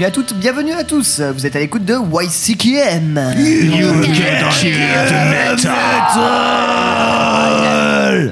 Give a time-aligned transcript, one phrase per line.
[0.00, 1.20] Bienvenue à toutes, bienvenue à tous.
[1.20, 3.20] Vous êtes à l'écoute de YCKM.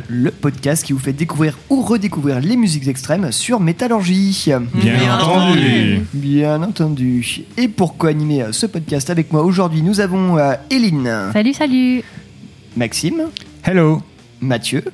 [0.08, 4.46] Le podcast qui vous fait découvrir ou redécouvrir les musiques extrêmes sur Métallurgie.
[4.72, 6.06] Bien, entendu.
[6.14, 7.42] Bien entendu.
[7.58, 12.02] Et pour co-animer euh, ce podcast avec moi aujourd'hui, nous avons euh, Eline, Salut, salut
[12.78, 13.24] Maxime,
[13.62, 14.00] Hello.
[14.40, 14.84] Mathieu.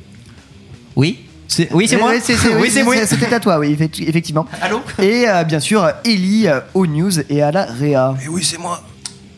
[0.97, 1.23] Oui
[1.73, 2.12] oui, c'est moi.
[2.20, 2.95] c'est- c'est- oui, c'est moi.
[3.06, 4.47] C'était à toi, oui, effectivement.
[4.61, 8.14] Allô Et euh, bien sûr, Ellie euh, aux news et à la réa.
[8.25, 8.83] Et oui, c'est moi.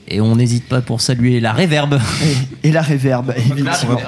[0.08, 1.98] Et on n'hésite pas pour saluer la réverbe.
[2.62, 3.98] Et, et la réverbe, effectivement.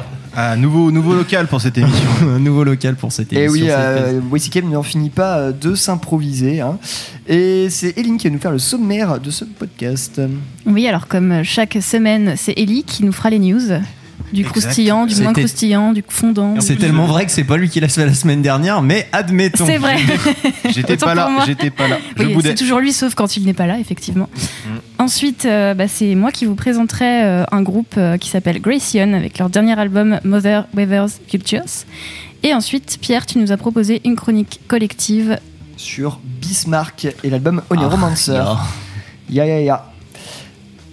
[0.40, 2.08] Ah, nouveau, nouveau local pour cette émission.
[2.22, 3.64] Un nouveau local pour cette Et émission.
[3.64, 4.20] oui, ça fait euh.
[4.36, 6.60] YCKM n'en finit pas euh, de s'improviser.
[6.60, 6.78] hein.
[7.26, 10.20] Et c'est Eline qui va nous faire le sommaire de ce podcast.
[10.66, 13.60] Oui, alors comme chaque semaine, c'est Ellie qui nous fera les news.
[14.32, 14.60] Du Exact.
[14.60, 16.60] croustillant, du moins croustillant, du fondant.
[16.60, 19.64] C'est tellement vrai que c'est pas lui qui l'a fait la semaine dernière, mais admettons.
[19.66, 19.96] C'est vrai.
[20.70, 21.98] J'étais pas là, j'étais pas là.
[22.18, 24.28] Oui, c'est toujours lui, sauf quand il n'est pas là, effectivement.
[24.66, 24.68] Mm.
[25.02, 29.12] Ensuite, euh, bah, c'est moi qui vous présenterai euh, un groupe euh, qui s'appelle Gracian
[29.14, 31.62] avec leur dernier album Mother Weathers Cultures.
[32.42, 35.38] Et ensuite, Pierre, tu nous as proposé une chronique collective.
[35.76, 38.32] Sur Bismarck et l'album Honey Ah, Romancer.
[38.34, 38.58] ya.
[39.30, 39.84] Ya ya ya.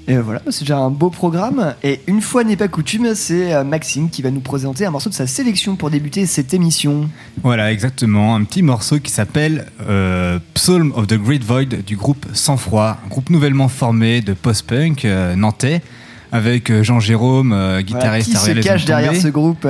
[0.08, 1.73] Et voilà, c'est déjà un beau programme.
[1.84, 5.10] Et une fois n'est pas coutume, c'est euh, Maxime qui va nous présenter un morceau
[5.10, 7.10] de sa sélection pour débuter cette émission.
[7.42, 8.36] Voilà, exactement.
[8.36, 12.98] Un petit morceau qui s'appelle euh, Psalm of the Great Void du groupe Sans Froid,
[13.04, 15.82] un groupe nouvellement formé de post-punk euh, nantais.
[16.32, 19.66] Avec Jean-Jérôme, euh, Voilà, guitariste qui se cache derrière ce groupe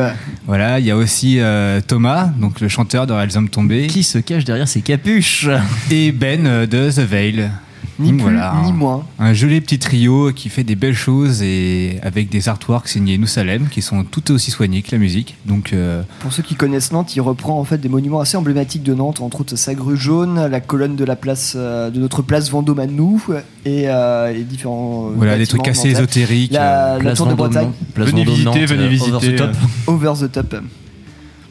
[0.47, 4.01] Voilà, il y a aussi euh, Thomas, donc le chanteur de Les Hommes Tombés, Qui
[4.01, 5.47] se cache derrière ses capuches
[5.91, 7.49] et Ben euh, de The Veil.
[7.97, 9.05] Ni Donc plus voilà, ni un- moins.
[9.19, 13.25] Un joli petit trio qui fait des belles choses et avec des artworks signés Nous
[13.27, 15.37] Salem qui sont tout aussi soignés que la musique.
[15.45, 18.83] Donc euh, Pour ceux qui connaissent Nantes, il reprend en fait des monuments assez emblématiques
[18.83, 22.21] de Nantes, entre autres sa grue jaune, la colonne de la place euh, de notre
[22.21, 23.23] place Vendôme à nous
[23.65, 25.11] et, euh, et différents.
[25.15, 25.91] voilà, des trucs assez nantais.
[25.99, 26.51] ésotériques.
[26.51, 29.11] La, la Place tour de Bretagne, Place Venez visiter, Nantes, venez visiter.
[29.13, 29.51] over the top.
[29.87, 30.51] over the top.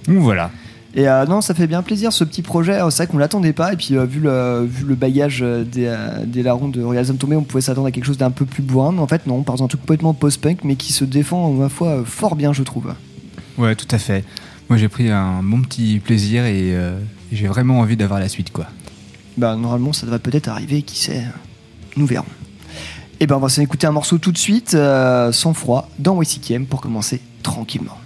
[0.08, 0.50] donc voilà.
[0.96, 2.80] Et euh, non, ça fait bien plaisir ce petit projet.
[2.80, 3.72] Euh, C'est vrai qu'on l'attendait pas.
[3.72, 7.34] Et puis, euh, vu, le, vu le bagage des, euh, des larrons de Royal Tombé,
[7.34, 8.92] on pouvait s'attendre à quelque chose d'un peu plus bourrin.
[8.92, 11.50] Mais en fait, non, on part dans un truc complètement post-punk, mais qui se défend,
[11.50, 12.94] ma foi, fort bien, je trouve.
[13.58, 14.24] Ouais, tout à fait.
[14.70, 16.74] Moi j'ai pris un bon petit plaisir et,
[17.30, 18.66] j'ai vraiment envie d'avoir la suite quoi.
[19.36, 21.24] Bah, normalement, ça devrait peut-être arriver, qui sait.
[21.96, 22.24] Nous verrons.
[23.20, 26.66] Et ben, on va s'en écouter un morceau tout de suite, sans froid, dans YCKM,
[26.66, 27.98] pour commencer tranquillement.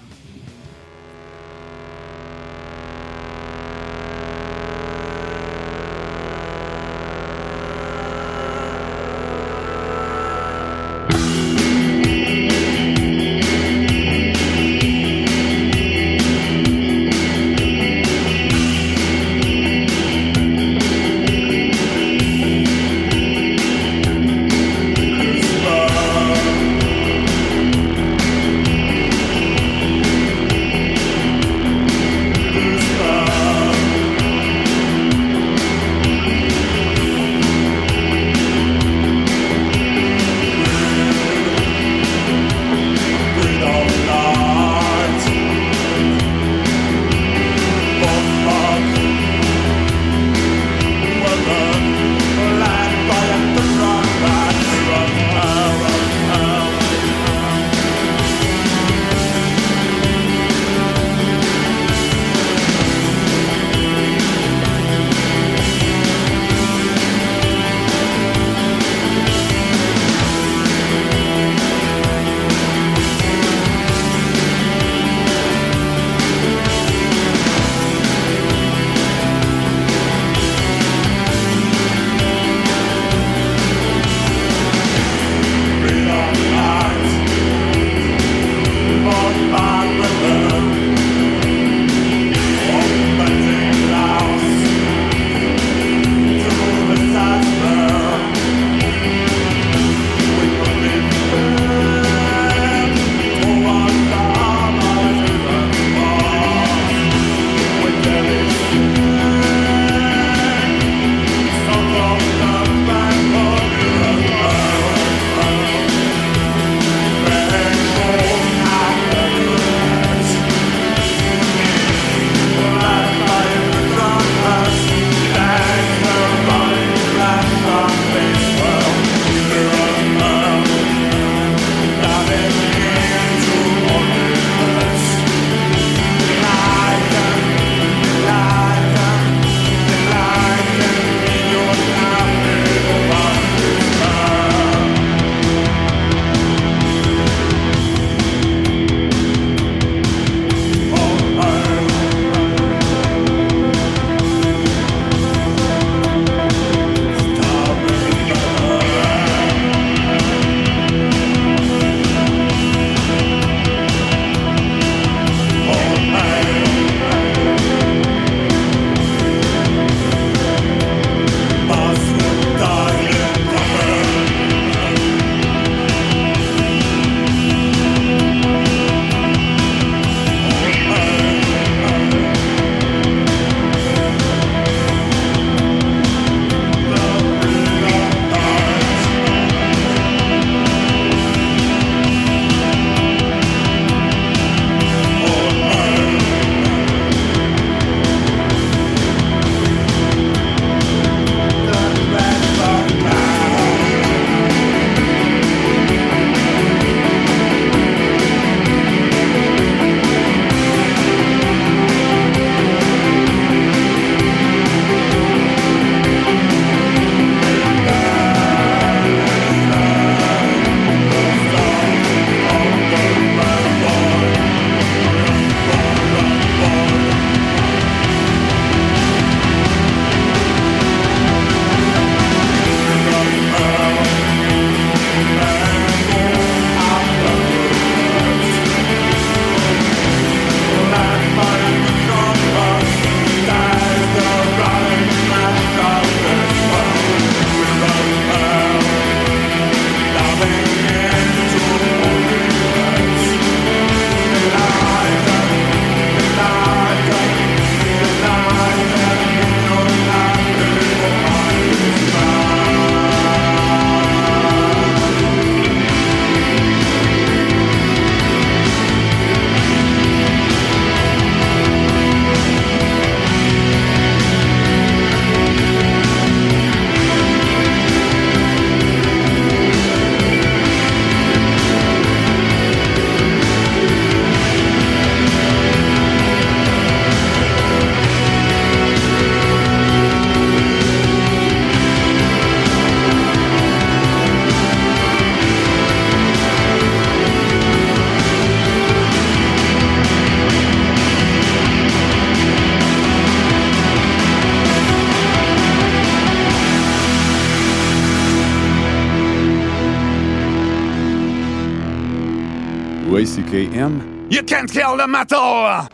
[314.49, 315.89] Can't kill the metal!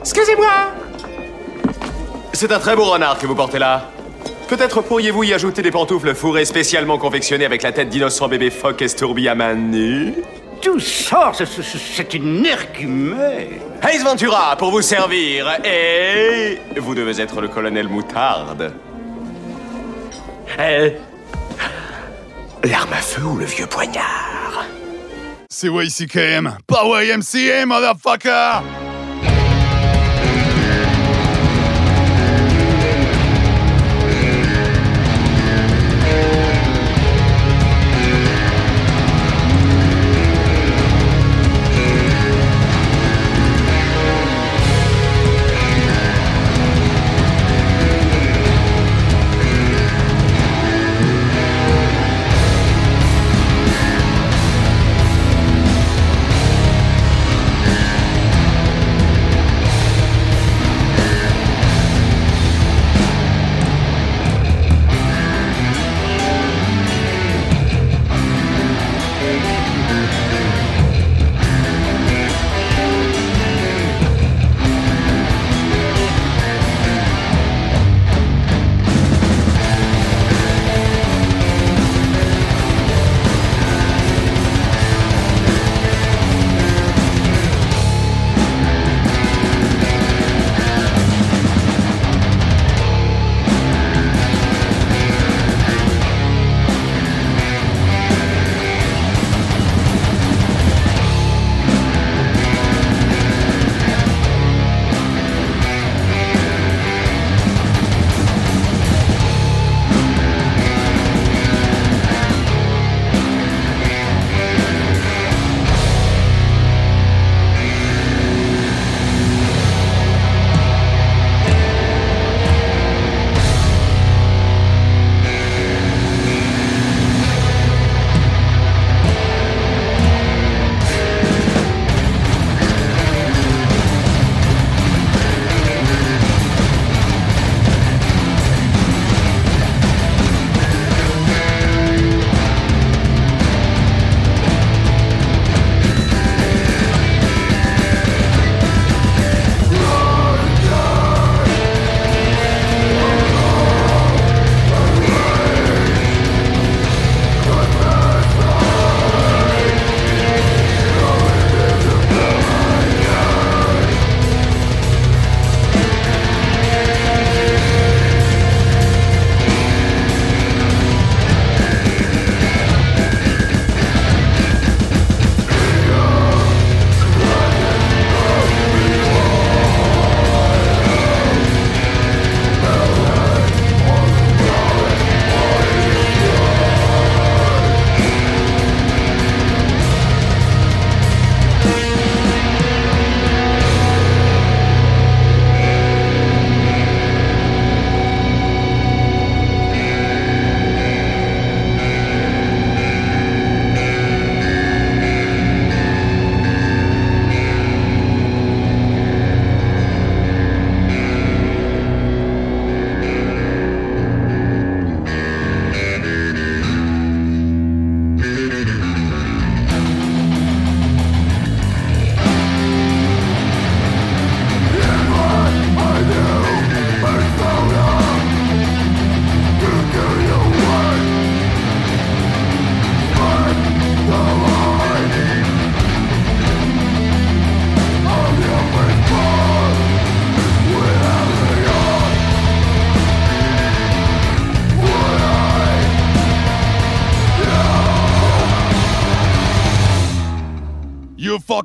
[0.00, 0.50] Excusez-moi
[2.32, 3.84] C'est un très beau renard que vous portez là.
[4.48, 8.82] Peut-être pourriez-vous y ajouter des pantoufles fourrées spécialement confectionnées avec la tête d'innocent bébé phoque
[8.82, 10.14] estourbi à main nue
[10.60, 13.60] Tout ça, c'est- c'est c'est une énergumée.
[13.82, 16.58] Ace Ventura, pour vous servir, et...
[16.78, 18.72] Vous devez être le colonel Moutarde.
[20.58, 20.90] Euh,
[22.64, 24.66] L'arme à feu ou le vieux poignard?
[25.48, 28.89] C'est YCKM, pas YMCA, motherfucker!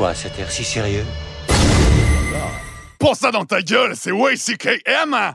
[0.00, 1.04] Pourquoi cet air si sérieux
[2.98, 5.34] Pour ça dans ta gueule, c'est YCKM!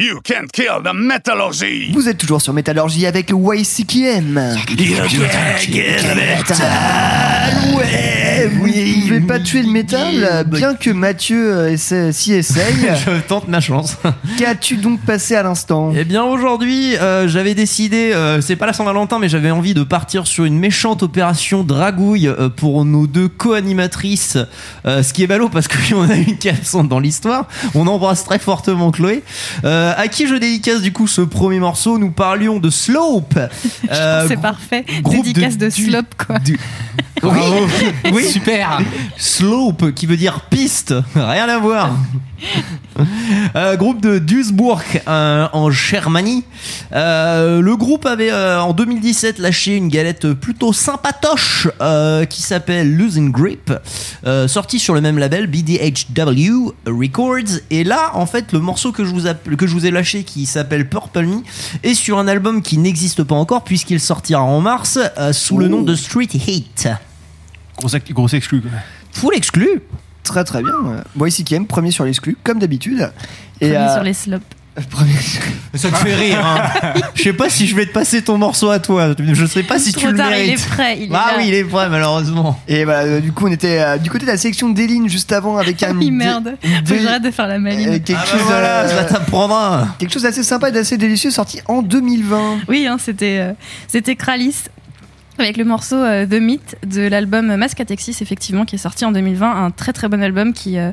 [0.00, 1.90] You can't kill the metallurgy!
[1.92, 4.36] Vous êtes toujours sur Métallurgie avec YCKM.
[7.76, 12.74] Ouais, vous ne pouvez pas tuer le métal, bien que Mathieu euh, s'y essaye.
[13.06, 13.96] Je tente ma chance.
[14.38, 15.92] Qu'as-tu donc passé à l'instant?
[15.96, 19.82] Eh bien aujourd'hui, euh, j'avais décidé, euh, c'est pas la Saint-Valentin, mais j'avais envie de
[19.82, 24.38] partir sur une méchante opération dragouille euh, pour nos deux co-animatrices.
[24.86, 27.46] Euh, ce qui est ballot parce qu'on a une qui est absente dans l'histoire.
[27.74, 29.22] On embrasse très fortement Chloé.
[29.64, 31.98] Euh, à qui je dédicace du coup ce premier morceau?
[31.98, 33.38] Nous parlions de Slope.
[33.90, 34.84] Euh, C'est parfait.
[35.10, 36.38] Dédicace de, slope, quoi.
[36.38, 36.58] du-
[37.22, 37.30] Oui,
[38.12, 38.80] oui, Super
[39.16, 41.90] Slope qui veut dire piste, rien à voir.
[43.56, 46.44] Euh, groupe de Duisburg euh, en Germanie.
[46.92, 51.68] Euh, le groupe avait euh, en 2017 lâché une galette plutôt sympatoche
[52.28, 53.72] qui s'appelle Losing Grip,
[54.46, 57.60] sortie sur le même label BDHW Records.
[57.70, 59.22] Et là, en fait, le morceau que je vous,
[59.56, 61.38] que je vous ai lâché qui s'appelle Purple Me
[61.82, 64.98] est sur un album qui n'existe pas encore puisqu'il sortira en mars
[65.32, 66.88] sous le nom de Street Heat.
[67.78, 68.60] Grosse, grosse exclu.
[68.60, 68.70] quoi.
[69.12, 69.68] Full exclu.
[70.24, 70.72] Très très bien.
[71.18, 71.28] ouais.
[71.30, 73.10] YCKM, premier sur l'exclu, comme d'habitude.
[73.60, 74.42] Premier euh, sur les slopes.
[74.90, 75.10] premier-
[75.74, 78.70] Ça te fait rire, hein Je sais pas si je vais te passer ton morceau
[78.70, 79.12] à toi.
[79.18, 80.66] Je sais pas si tu Trop le tard, il est mérites.
[80.68, 80.98] prêt.
[81.00, 81.34] Il est ah là.
[81.38, 82.60] oui, il est prêt, malheureusement.
[82.68, 85.32] Et voilà, euh, du coup, on était euh, du côté de la section d'Eline juste
[85.32, 85.94] avant avec un.
[85.98, 86.54] Oui, merde.
[86.84, 87.88] Faut que j'arrête de faire la maline.
[87.88, 89.88] euh, quelque, Ah bah chose, voilà, euh, ça t'apprendra.
[89.98, 92.58] quelque chose d'assez sympa et d'assez délicieux sorti en 2020.
[92.68, 93.52] Oui, hein, c'était euh,
[93.88, 94.64] c'était Kralis
[95.40, 99.64] avec le morceau euh, The Myth de l'album Mascatexis, effectivement, qui est sorti en 2020.
[99.64, 100.90] Un très très bon album qui, euh,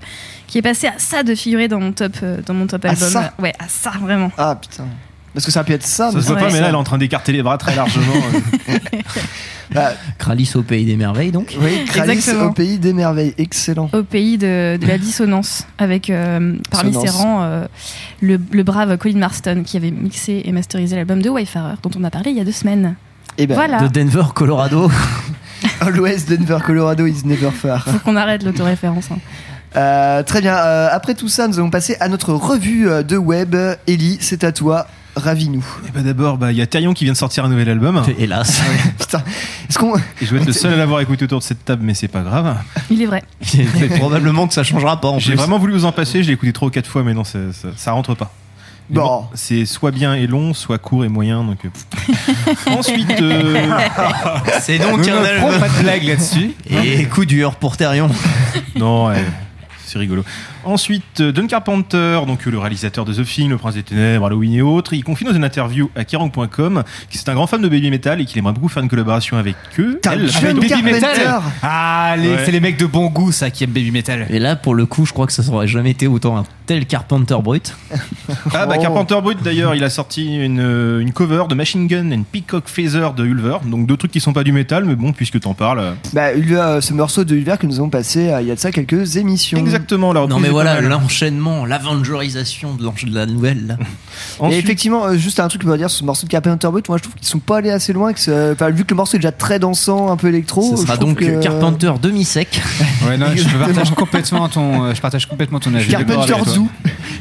[0.48, 2.90] qui est passé à ça de figurer dans mon top, euh, dans mon top À
[2.90, 3.10] album.
[3.10, 4.32] ça Ouais, à ça, vraiment.
[4.38, 4.86] Ah putain.
[5.34, 6.12] Parce que ça a pu être ça.
[6.12, 7.76] Ça mais se voit pas, mais là, elle est en train d'écarter les bras très
[7.76, 8.14] largement.
[8.70, 8.78] euh.
[9.74, 11.58] Bah, Kralis au pays des merveilles, donc.
[11.60, 12.50] oui, Kralis Exactement.
[12.50, 13.34] au pays des merveilles.
[13.40, 13.90] Excellent.
[13.94, 17.66] Au pays de, de la dissonance, avec euh, parmi ses rangs euh,
[18.22, 22.04] le, le brave Colin Marston qui avait mixé et masterisé l'album de Wayfarer, dont on
[22.04, 22.96] a parlé il y a deux semaines.
[23.38, 23.80] Et ben, Voilà.
[23.80, 24.90] De Denver, Colorado.
[25.82, 27.84] Always Denver, Colorado is never far.
[27.86, 29.10] Faut qu'on arrête l'autoréférence.
[29.12, 29.18] hein.
[29.76, 30.56] Euh, très bien.
[30.56, 33.56] euh, après tout ça, nous allons passer à notre revue euh, de web.
[33.88, 34.88] Ellie, c'est à toi.
[35.18, 35.66] Ravis-nous.
[35.88, 38.04] Et bah d'abord, bah, il y a Therion qui vient de sortir un nouvel album.
[38.20, 38.62] Hélas.
[39.00, 39.24] Putain.
[39.70, 39.96] Est-ce qu'on.
[39.98, 42.10] Et je vais être le seul à l'avoir écouté autour de cette table, mais c'est
[42.10, 42.58] pas grave.
[42.90, 43.24] Il est vrai.
[43.98, 46.52] Probablement que ça changera pas en J'ai vraiment voulu vous en passer, je l'ai écouté
[46.52, 48.32] trois ou quatre fois, mais non, ça, ça, ça rentre pas.
[48.90, 49.26] Bon.
[49.34, 51.44] c'est soit bien et long, soit court et moyen.
[51.44, 51.70] Donc euh,
[52.72, 53.68] Ensuite, euh,
[54.62, 55.60] C'est Nous donc un ne ferons album.
[55.60, 56.52] pas de blague là-dessus.
[56.70, 58.10] Et coup dur pour Therion.
[58.76, 59.24] non, ouais,
[59.86, 60.24] c'est rigolo.
[60.64, 64.26] Ensuite, euh, Don Carpenter, donc euh, le réalisateur de The Thing, Le Prince des Ténèbres,
[64.26, 67.62] Halloween et autres, il confie dans une interview à Kerrang.com que c'est un grand fan
[67.62, 70.00] de Baby Metal et qu'il aimerait beaucoup faire une collaboration avec eux.
[70.12, 70.92] Elle, avec Baby Carpenter.
[70.94, 71.42] Metal.
[71.62, 72.38] Ah, les- Ouais.
[72.46, 74.26] c'est les mecs de bon goût, ça, qui aiment Baby Metal.
[74.32, 76.86] Et là, pour le coup, je crois que ça n'aurait jamais été autant un tel
[76.86, 77.74] Carpenter brut.
[78.54, 78.82] Ah bah Oh.
[78.82, 82.64] Carpenter Brut d'ailleurs, il a sorti une, euh, une cover de Machine Gun and Peacock
[82.68, 85.54] Feather de Ulver, donc deux trucs qui sont pas du métal, mais bon, puisque t'en
[85.54, 85.80] parles.
[85.80, 88.48] euh, Bah, il y a ce morceau de Ulver que nous avons passé euh, il
[88.48, 89.58] y a de ça quelques émissions.
[89.58, 93.68] Exactement, la Non mais voilà, l'enchaînement, l'avengerisation de, la nouvelle.
[93.68, 94.50] là.
[94.50, 96.68] Et effectivement, euh, juste un truc que je veux dire sur ce morceau de Carpenter
[96.70, 98.14] Brut, moi je trouve qu'ils sont pas allés assez loin.
[98.14, 100.76] Que enfin, vu que le morceau est déjà très dansant, un peu électro.
[100.76, 102.62] Ce sera donc que- Carpenter demi-sec.
[103.08, 105.90] Ouais, non, je partage complètement ton, euh, je partage complètement ton avis.
[105.90, 106.34] Carpenter.
[106.56, 106.70] Zou.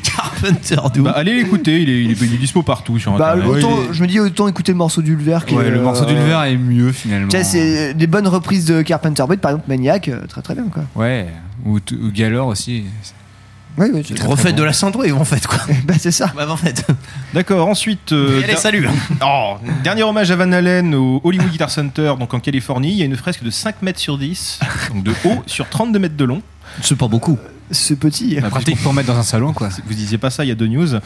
[0.03, 3.65] Carpenter bah, allez l'écouter, il est, il, est, il est dispo partout sur Bah, internet.
[3.65, 5.39] autant, il est- je me dis autant écouter le morceau d'Ulver.
[5.47, 7.29] que, Ouais, le morceau euh, d'Ulver est mieux finalement.
[7.29, 10.55] Tu sais, c'est des bonnes reprises de Carpenter Brut, par exemple Maniac, euh, très très
[10.55, 10.85] bien quoi.
[10.95, 11.29] Ouais,
[11.65, 12.85] ou, ou Galore aussi.
[13.77, 13.89] Oui,
[14.25, 15.59] Refaites de la synthwave en fait quoi.
[15.85, 16.31] bah, c'est ça.
[16.37, 16.87] Bah en fait.
[17.33, 18.13] D'accord, ensuite.
[18.13, 18.87] euh, Allez, salut.
[19.25, 22.93] Oh, dernier hommage à Van Halen au Hollywood Guitar Center, donc en Californie.
[22.93, 24.61] Il y a une fresque de 5 mètres sur 10,
[24.95, 26.41] donc de haut sur 32 mètres de long.
[26.83, 27.39] C'est pas beaucoup.
[27.71, 28.39] Ce petit.
[28.41, 29.69] Bah, Pratique pour mettre dans un salon, quoi.
[29.87, 30.87] Vous disiez pas ça il y a deux news.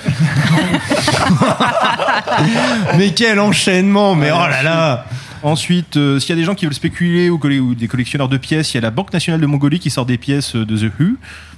[2.97, 5.05] Mais quel enchaînement, mais oh là là.
[5.43, 8.75] Ensuite, euh, s'il y a des gens qui veulent spéculer ou, des collectionneurs de pièces,
[8.75, 11.07] il y a la Banque nationale de Mongolie qui sort des pièces de The Who.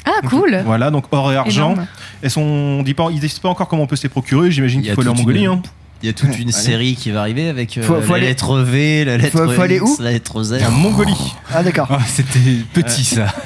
[0.05, 0.63] Ah, cool.
[0.67, 1.73] Voilà, donc or et argent.
[1.73, 1.87] Énorme.
[2.23, 4.51] Elles sont, on dit pas, ils disent pas encore comment on peut se les procurer.
[4.51, 5.45] J'imagine qu'il faut aller en Mongolie.
[5.45, 5.63] une- hein.
[6.03, 8.27] Il y a toute une série qui va arriver avec euh, Faut- faut la aller-
[8.29, 10.63] lettre V, la lettre Faut- faut aller X, où la lettre Z.
[10.67, 11.35] En Mongolie.
[11.53, 11.89] Ah, d'accord.
[11.91, 12.39] Ah, C'était
[12.73, 13.27] petit ça.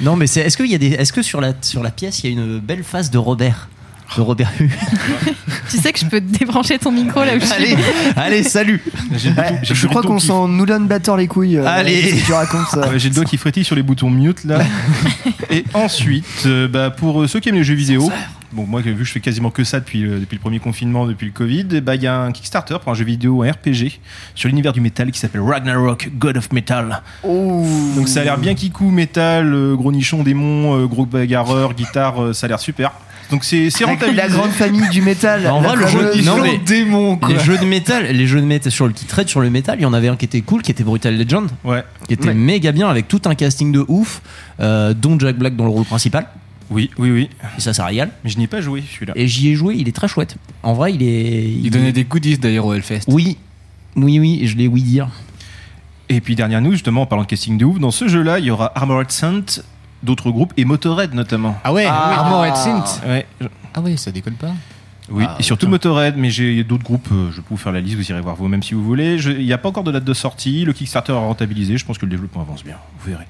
[0.00, 2.20] Non mais c'est est-ce qu'il y a des est-ce que sur la sur la pièce
[2.22, 3.68] il y a une belle face de Robert?
[4.16, 4.70] De Robert Hu.
[5.70, 7.52] Tu sais que je peux te débrancher ton micro là où je suis.
[7.54, 7.76] allez,
[8.16, 8.82] allez, salut.
[9.12, 11.58] Ouais, je crois qu'on s'en nous donne batteur les couilles.
[11.58, 12.00] euh, Allez.
[12.20, 12.88] que tu racontes ça.
[12.88, 14.60] Ouais, J'ai le doigt qui frétille sur les boutons mute là.
[15.50, 18.10] Et ensuite, euh, bah, pour euh, ceux qui aiment les jeux vidéo,
[18.52, 21.06] bon moi vu que je fais quasiment que ça depuis, le- depuis le premier confinement,
[21.06, 23.50] depuis le Covid, et bah, il y a un Kickstarter pour un jeu vidéo, un
[23.50, 24.00] RPG
[24.34, 27.02] sur l'univers du métal qui s'appelle Ragnarok God of Metal.
[27.24, 32.22] Donc ça a l'air bien kikou, métal, euh, gros nichon, démon, euh, gros bagarreur, guitare,
[32.22, 32.92] euh, ça a l'air super.
[33.30, 34.14] Donc c'est rentabilisé.
[34.16, 35.46] la grande famille du métal.
[35.46, 37.28] En la vrai, le jeu- non, mais- démon, quoi.
[37.28, 39.78] Les jeux de métal, les jeux de métal sur le qui traitent sur le métal,
[39.78, 41.84] il y en avait un qui était cool, qui était Brutal Legend, Ouais.
[42.06, 42.34] qui était Ouais.
[42.34, 44.22] méga bien avec tout un casting de ouf,
[44.60, 46.26] euh, dont Jack Black dans le rôle principal.
[46.70, 47.30] Oui, oui, oui.
[47.56, 48.10] Et ça, ça régale.
[48.24, 49.14] Mais je n'y ai pas joué celui-là.
[49.16, 50.36] Et j'y ai joué, il est très chouette.
[50.62, 51.44] En vrai, il est.
[51.44, 53.02] Il donnait des goodies d'ailleurs au Hellfest.
[53.08, 53.38] Oui,
[53.96, 55.08] oui, oui, je l'ai oui dire.
[56.10, 58.46] Et puis dernière news, justement, en parlant de casting de ouf, dans ce jeu-là, il
[58.46, 59.44] y aura Armored Saint,
[60.02, 61.58] d'autres groupes et Motorhead notamment.
[61.64, 62.20] Ah ouais, Ah.
[62.20, 63.02] Armored Synth.
[63.06, 63.26] Ouais.
[63.74, 64.52] Ah ouais, ça décolle pas.
[65.10, 65.68] Oui, Ah, et surtout.
[65.68, 68.36] Motorhead, mais j'ai d'autres groupes, euh, je peux vous faire la liste, vous irez voir
[68.36, 69.16] vous-même si vous voulez.
[69.24, 71.96] Il n'y a pas encore de date de sortie, le Kickstarter a rentabilisé, je pense
[71.96, 73.26] que le développement avance bien, vous verrez.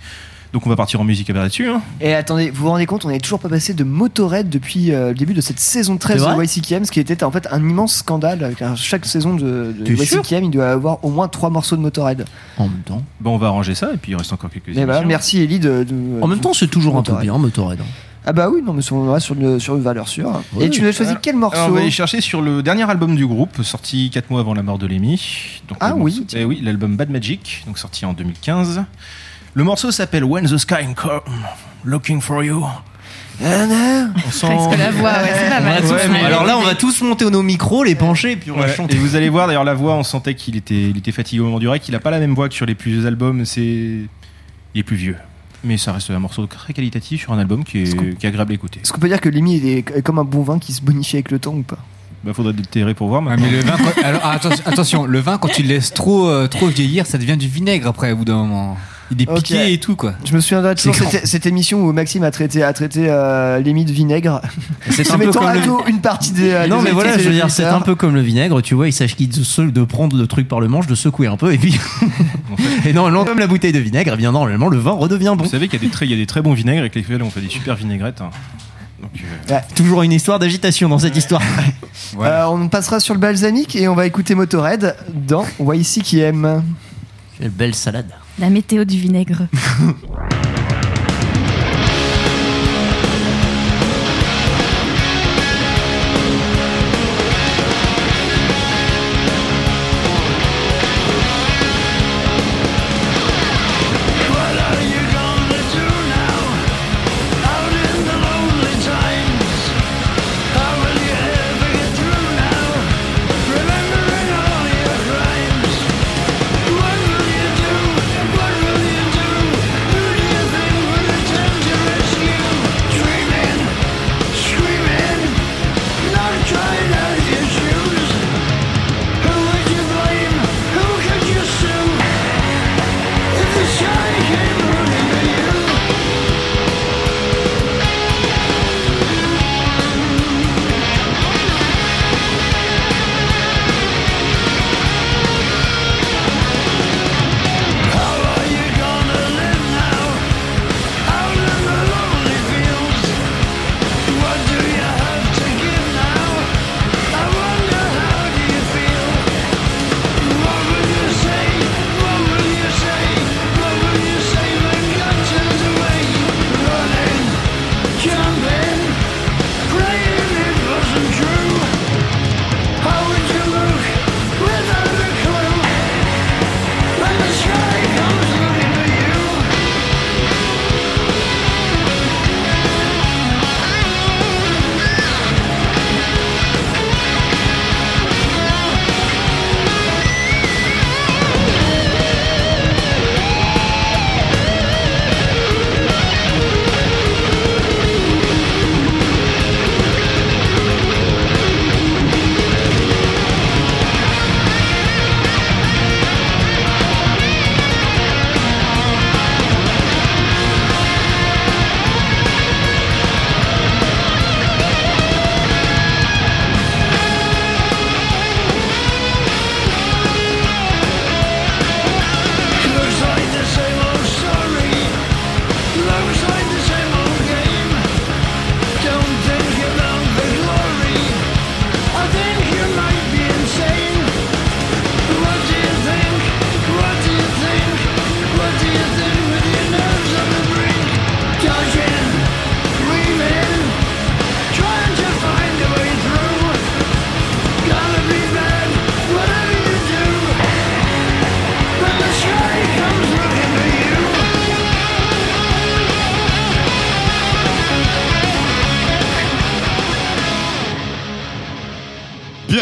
[0.53, 1.69] Donc on va partir en musique là-dessus.
[1.69, 1.83] Hein.
[2.01, 5.09] Et attendez, vous vous rendez compte, on n'est toujours pas passé de Motorhead depuis euh,
[5.09, 7.59] le début de cette saison 13 C'est de YCKM, ce qui était en fait un
[7.61, 8.43] immense scandale.
[8.45, 12.25] Avec chaque saison de, de YCKM, il doit avoir au moins trois morceaux de Motorhead.
[12.57, 13.03] En même temps.
[13.21, 15.09] Bon, on va arranger ça, et puis il reste encore quelques voilà, émissions.
[15.09, 15.85] merci Ellie de.
[15.85, 17.25] de- En même temps, c'est toujours un peu Motorhead.
[17.31, 17.81] bien, Motorhead.
[17.81, 17.85] hein.
[18.27, 20.43] Ah bah oui, non, mais on reste sur une, sur une valeur sûre.
[20.55, 20.67] Ouais.
[20.67, 22.83] Et tu nous as choisi quel morceau Alors, on va aller chercher sur le dernier
[22.89, 25.61] album du groupe, sorti 4 mois avant la mort de Lémi.
[25.67, 28.85] Donc, Ah oui, morceau- eh oui, l'album Bad Magic, donc sorti en 2015.
[29.55, 31.21] Le morceau s'appelle When the Sky Come,
[31.85, 32.65] Looking for You.
[33.41, 34.47] On sent.
[34.77, 35.85] La voix, ouais, c'est pas mal.
[35.85, 38.57] Ouais, mais- Alors là, on va tous monter nos micros, les pencher, et puis on
[38.59, 38.97] va Ouais, chanter.
[38.97, 41.45] Et vous allez voir d'ailleurs la voix, on sentait qu'il était, il était fatigué au
[41.45, 41.87] moment du rec.
[41.89, 43.45] Il a pas la même voix que sur les plus vieux albums.
[43.45, 45.17] C'est, il est plus vieux,
[45.63, 48.51] mais ça reste un morceau très qualitatif sur un album qui est, qui est agréable
[48.53, 48.81] à écouter.
[48.83, 51.31] Est-ce qu'on peut dire que Lemmy est, comme un bon vin qui se bonifie avec
[51.31, 51.79] le temps ou pas?
[52.25, 53.23] Bah, faudrait déterrer pour voir.
[53.31, 55.95] Ah, mais le vin, quand- alors, ah, attention, attention, le vin, quand tu le laisses
[55.95, 58.77] trop, euh, trop vieillir, ça devient du vinaigre après, au bout d'un moment.
[59.11, 60.15] Il est piqué et tout, quoi.
[60.25, 63.85] Je me toujours C'est cette, cette émission où Maxime a traité, a traité euh, Lemmy
[63.85, 64.43] de vinaigre.
[64.91, 66.51] C'est un peu comme le- dos une partie des.
[66.51, 67.81] euh, Non des mais voilà, auditrices je et veux des dire, c'est auditeurs.
[67.81, 70.61] un peu comme le vinaigre, tu vois, il s'agit de, de prendre le truc par
[70.61, 71.79] le manche, de secouer un peu, et puis...
[72.87, 75.45] et normalement, comme la bouteille de vinaigre, eh bien normalement, le vin redevient bon.
[75.45, 76.95] Vous savez qu'il y a des très, il y a des très bons vinaigres avec
[76.95, 78.21] lesquels on fait des super vinaigrettes.
[78.21, 78.31] hein.
[79.01, 79.11] Donc,
[79.53, 81.41] euh, Toujours une histoire d'agitation dans cette histoire.
[82.21, 86.65] Euh, on passera sur le balsamique et on va écouter Motorhead dans YC qui aime.
[87.39, 88.09] Quelle belle salade.
[88.39, 89.49] La météo du vinaigre.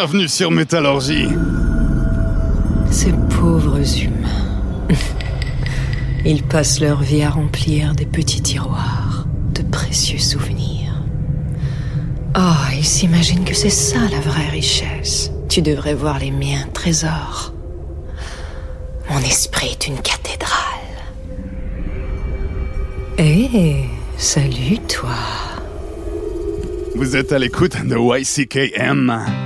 [0.06, 1.26] bienvenue sur Métallurgie.
[2.92, 4.96] Ces pauvres humains.
[6.24, 11.02] Ils passent leur vie à remplir des petits tiroirs de précieux souvenirs.
[12.38, 15.32] Oh, ils s'imaginent que c'est ça la vraie richesse.
[15.48, 17.52] Tu devrais voir les miens trésors.
[19.10, 20.52] Mon esprit est une cathédrale.
[23.18, 25.16] Eh, salut toi.
[26.94, 29.45] Vous êtes à l'écoute de YCKM.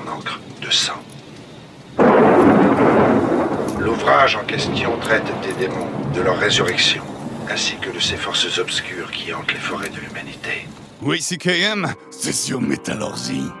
[4.33, 7.03] En question traite des démons, de leur résurrection,
[7.49, 10.67] ainsi que de ces forces obscures qui hantent les forêts de l'humanité.
[11.03, 13.60] YCKM, c'est sur.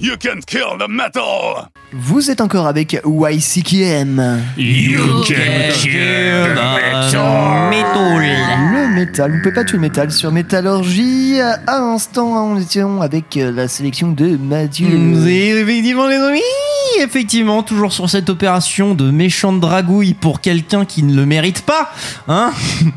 [0.00, 1.68] You can kill the metal!
[1.92, 4.40] Vous êtes encore avec YCKM.
[4.56, 8.20] You can kill the metal.
[8.72, 9.30] Le métal.
[9.30, 11.40] Vous ne pouvez pas tuer le métal sur Métallurgie.
[11.40, 14.88] À l'instant, on était avec la sélection de Mathieu.
[15.28, 16.40] Et effectivement, les amis,
[17.00, 21.92] effectivement, toujours sur cette opération de méchante dragouille pour quelqu'un qui ne le mérite pas,
[22.28, 22.52] hein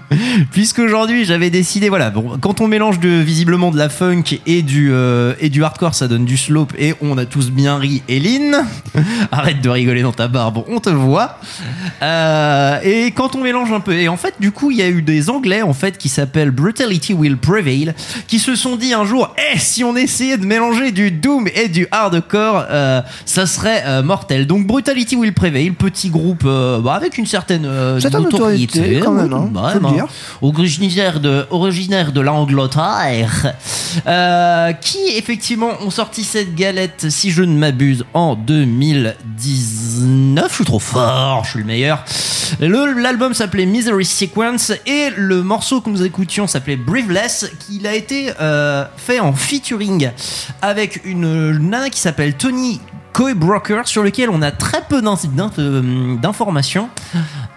[0.51, 5.33] Puisqu'aujourd'hui, j'avais décidé, voilà, bon, quand on mélange visiblement de la funk et du, euh,
[5.39, 8.01] et du hardcore, ça donne du slope et on a tous bien ri.
[8.07, 8.57] Eline,
[9.31, 11.39] arrête de rigoler dans ta barbe, on te voit.
[12.01, 14.89] Euh, et quand on mélange un peu, et en fait, du coup, il y a
[14.89, 17.93] eu des Anglais, en fait, qui s'appellent Brutality Will Prevail,
[18.27, 21.67] qui se sont dit un jour, eh, si on essayait de mélanger du doom et
[21.67, 24.47] du hardcore, euh, ça serait euh, mortel.
[24.47, 29.11] Donc Brutality Will Prevail, petit groupe euh, bah, avec une certaine euh, Certaine notoriété, quand
[29.11, 30.05] même, hein, bah, faut le bah, dire.
[30.41, 33.53] originaire de originaire de l'Angleterre,
[34.07, 40.47] euh, qui effectivement ont sorti cette galette, si je ne m'abuse, en 2019.
[40.49, 42.03] Je suis trop fort, je suis le meilleur.
[42.59, 47.93] Le- L'album s'appelait Misery Sequence et le morceau que nous écoutions s'appelait Breathless, qui a
[47.95, 50.09] été euh, fait en featuring
[50.61, 52.79] avec une nana qui s'appelle Tony
[53.17, 56.87] Coy Broker, sur lequel on a très peu euh, d'informations,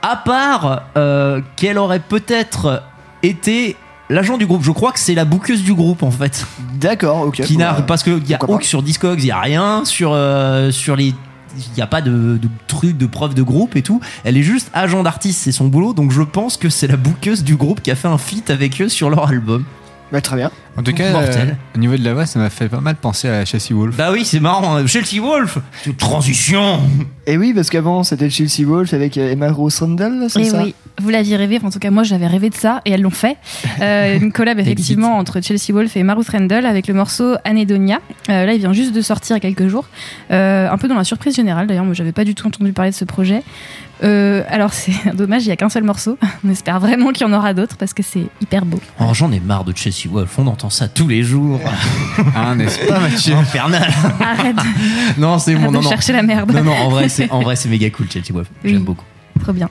[0.01, 2.83] à part euh, qu'elle aurait peut-être
[3.23, 3.77] été
[4.09, 4.63] l'agent du groupe.
[4.63, 6.47] Je crois que c'est la bouqueuse du groupe en fait.
[6.77, 7.43] D'accord, ok.
[7.43, 7.83] Qui n'a Ouais.
[7.87, 11.15] parce qu'il y a aucun sur Discogs, il y a rien sur euh, sur les
[11.59, 14.01] il n'y a pas de, de truc de preuve de groupe et tout.
[14.25, 15.93] Elle est juste agent d'artiste, c'est son boulot.
[15.93, 18.81] Donc je pense que c'est la bouqueuse du groupe qui a fait un feat avec
[18.81, 19.65] eux sur leur album.
[20.13, 20.51] Bah, très bien.
[20.77, 21.49] En tout cas, Mortel.
[21.51, 23.97] euh, au niveau de la voix, ça m'a fait pas mal penser à Chelsea Wolf.
[23.97, 24.77] Bah oui, c'est marrant.
[24.77, 24.87] hein.
[24.87, 26.81] Chelsea Wolf, c'est une transition.
[27.27, 30.63] Et oui, parce qu'avant, c'était Chelsea Wolf avec euh, Emma Rose Randall, c'est Et ça
[30.63, 33.03] oui, vous l'aviez rêvé, enfin, en tout cas moi j'avais rêvé de ça et elles
[33.03, 33.37] l'ont fait.
[33.81, 38.01] Euh, une collab effectivement entre Chelsea Wolf et Maruth Randall avec le morceau Anedonia.
[38.29, 39.87] Euh, là il vient juste de sortir il y a quelques jours.
[40.31, 42.91] Euh, un peu dans la surprise générale d'ailleurs, moi j'avais pas du tout entendu parler
[42.91, 43.43] de ce projet.
[44.03, 46.19] Euh, alors c'est dommage, il y a qu'un seul morceau.
[46.45, 48.81] On espère vraiment qu'il y en aura d'autres parce que c'est hyper beau.
[49.01, 50.39] Oh, j'en ai marre de Chelsea Wolf.
[50.39, 51.61] On entend ça tous les jours.
[52.35, 53.91] Ah, n'est-ce pas, Mathieu Infernal.
[54.21, 54.57] Arrête
[55.19, 55.69] Non, c'est bon.
[55.69, 55.89] de Non, non.
[55.89, 56.51] chercher la merde.
[56.53, 58.49] Non, non, en vrai, c'est en vrai, c'est méga cool, Chelsea Wolf.
[58.65, 58.71] Oui.
[58.73, 59.05] J'aime beaucoup.
[59.43, 59.69] Trop bien.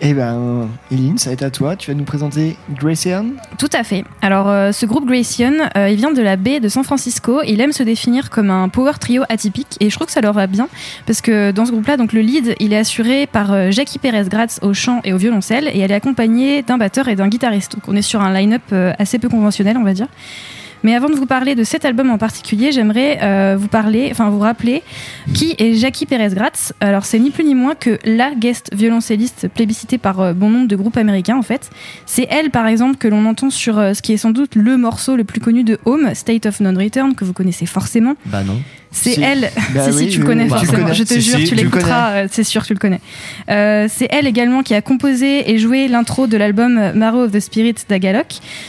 [0.00, 1.74] Eh ben, Eline, ça va être à toi.
[1.74, 4.04] Tu vas nous présenter Grayson Tout à fait.
[4.22, 7.40] Alors, euh, ce groupe Grayson, euh, il vient de la baie de San Francisco.
[7.46, 10.34] Il aime se définir comme un power trio atypique et je trouve que ça leur
[10.34, 10.68] va bien
[11.06, 14.28] parce que dans ce groupe-là, donc le lead, il est assuré par euh, Jackie Perez
[14.28, 17.74] Gratz au chant et au violoncelle et elle est accompagnée d'un batteur et d'un guitariste.
[17.74, 18.62] Donc, on est sur un line-up
[18.98, 20.06] assez peu conventionnel, on va dire.
[20.82, 24.30] Mais avant de vous parler de cet album en particulier, j'aimerais euh, vous parler, enfin
[24.30, 24.82] vous rappeler
[25.34, 26.72] qui est Jackie Perez Gratz.
[26.80, 30.68] Alors c'est ni plus ni moins que la guest violoncelliste plébiscitée par euh, bon nombre
[30.68, 31.70] de groupes américains en fait.
[32.06, 34.76] C'est elle par exemple que l'on entend sur euh, ce qui est sans doute le
[34.76, 38.14] morceau le plus connu de Home, State of Non Return, que vous connaissez forcément.
[38.26, 38.60] Bah non.
[38.90, 39.20] C'est Si.
[39.22, 39.50] elle.
[39.74, 40.72] Bah si, si, tu le connais forcément.
[40.84, 40.94] connais.
[40.94, 43.00] Je te Si, jure, si, tu l'écouteras, euh, c'est sûr, tu le connais.
[43.50, 47.32] Euh, c'est elle également qui a composé et joué l'intro de l'album euh, Marrow of
[47.32, 48.26] the Spirit d'Agalok.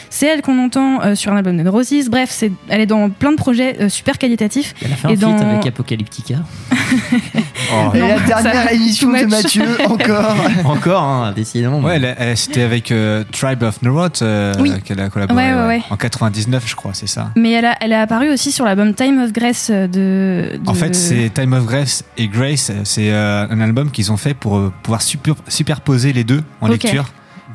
[0.09, 2.09] C'est elle qu'on entend euh, sur un album de Neurosis.
[2.09, 4.75] Bref, c'est, elle est dans plein de projets euh, super qualitatifs.
[4.83, 6.35] Elle a fait un Et dans- avec Apocalyptica.
[7.71, 7.91] Oh.
[7.95, 9.25] Et la dernière ça- émission de.
[9.25, 10.35] Mathieu, encore.
[10.65, 11.79] Encore, hein, décidément.
[11.79, 14.71] Ouais, elle- elle- c'était avec euh, Tribe of Neuroth euh, Oui.
[14.83, 15.53] qu'elle a collaboré.
[15.53, 15.81] Ouais, ouais, ouais.
[15.89, 17.31] En 99, je crois, c'est ça.
[17.35, 20.57] Mais elle a, elle a apparu aussi sur l'album Time of Grace euh, de.
[20.57, 24.17] de- En fait, c'est Time of Grace et Grace, c'est euh, un album qu'ils ont
[24.17, 27.05] fait pour euh, pouvoir super- superposer les deux en lecture.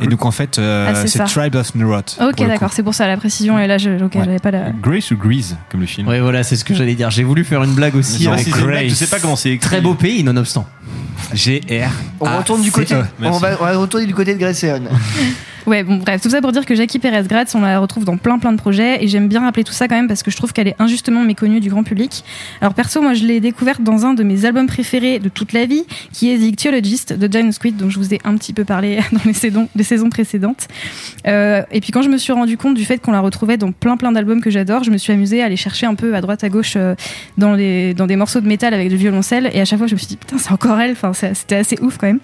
[0.01, 1.23] Et donc en fait, euh, Ah, c'est.
[1.25, 2.19] Tribe of Neuroth.
[2.21, 3.59] Ok, d'accord, c'est pour ça la précision.
[3.59, 4.71] Et là, je, ok, j'avais pas la.
[4.71, 6.09] Grace ou Grease, comme le film.
[6.09, 7.11] Ouais, voilà, c'est ce que j'allais dire.
[7.11, 8.89] J'ai voulu faire une blague aussi Non, avec si blague, Grace.
[8.89, 9.69] je sais pas comment c'est écrit.
[9.69, 10.67] Très beau pays, nonobstant.
[11.33, 11.91] G-R.
[12.21, 12.95] On Ah, retourne du côté.
[13.23, 14.83] On va, on va retourner du côté de Grayson.
[15.67, 18.19] Ouais, bon, bref, tout ça pour dire que Jackie Perez Gratz, on la retrouve dans
[18.19, 20.37] plein plein de projets et j'aime bien rappeler tout ça quand même parce que je
[20.37, 22.23] trouve qu'elle est injustement méconnue du grand public.
[22.61, 25.65] Alors perso, moi je l'ai découverte dans un de mes albums préférés de toute la
[25.65, 28.65] vie, qui est The Ichthyologist de Giant Squid, dont je vous ai un petit peu
[28.65, 30.69] parlé dans les saisons, les saisons précédentes.
[31.27, 33.73] Euh, et puis quand je me suis rendu compte du fait qu'on la retrouvait dans
[33.73, 36.21] plein plein d'albums que j'adore, je me suis amusée à aller chercher un peu à
[36.21, 36.95] droite à gauche euh,
[37.39, 39.95] dans, les, dans des morceaux de métal avec du violoncelle et à chaque fois je
[39.95, 42.21] me suis dit putain c'est encore elle, enfin c'était assez ouf quand même.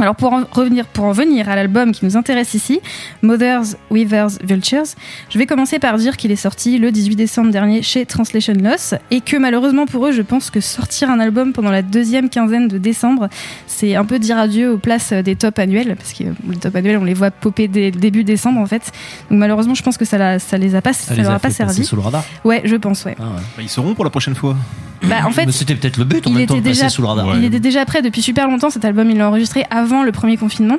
[0.00, 2.80] Alors pour en revenir, pour en venir à l'album qui nous intéresse ici,
[3.22, 4.82] Mothers, Weavers, Vultures,
[5.30, 8.94] je vais commencer par dire qu'il est sorti le 18 décembre dernier chez Translation Loss
[9.12, 12.66] et que malheureusement pour eux, je pense que sortir un album pendant la deuxième quinzaine
[12.66, 13.28] de décembre,
[13.68, 16.98] c'est un peu dire adieu aux places des tops annuels parce que les tops annuels,
[16.98, 18.90] on les voit popper dès le début décembre en fait.
[19.30, 21.34] Donc malheureusement, je pense que ça, la- ça les a pas, ça, les leur a
[21.36, 21.84] a pas servi.
[21.84, 22.24] sous le radar.
[22.44, 23.14] Ouais, je pense, ouais.
[23.20, 23.28] Ah ouais.
[23.56, 24.56] Bah, ils seront pour la prochaine fois.
[25.02, 26.88] Bah, en fait, c'était peut-être le but en il même temps était de passer déjà,
[26.88, 27.36] sous le radar.
[27.36, 28.70] il était déjà prêt depuis super longtemps.
[28.70, 30.76] Cet album, il l'a enregistré avant le premier confinement.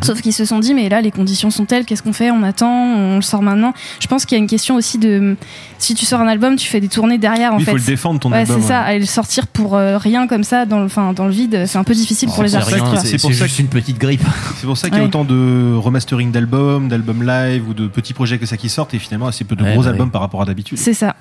[0.00, 2.42] Sauf qu'ils se sont dit, mais là, les conditions sont telles, qu'est-ce qu'on fait On
[2.42, 3.74] attend, on le sort maintenant.
[4.00, 5.36] Je pense qu'il y a une question aussi de.
[5.76, 7.72] Si tu sors un album, tu fais des tournées derrière, en il fait.
[7.72, 8.80] faut le défendre, ton ouais, album, c'est ça.
[8.80, 11.76] Aller le sortir pour euh, rien comme ça, dans le, enfin, dans le vide, c'est
[11.76, 12.80] un peu difficile pour les c'est artistes.
[13.02, 14.22] c'est- c'est juste une petite grippe.
[14.56, 15.08] C'est pour ça qu'il y a Ouais.
[15.08, 18.98] autant de remastering d'albums, d'albums live ou de petits projets que ça qui sortent et
[18.98, 20.78] finalement assez peu de Ouais, gros bah albums par rapport à d'habitude.
[20.78, 21.16] C'est ça.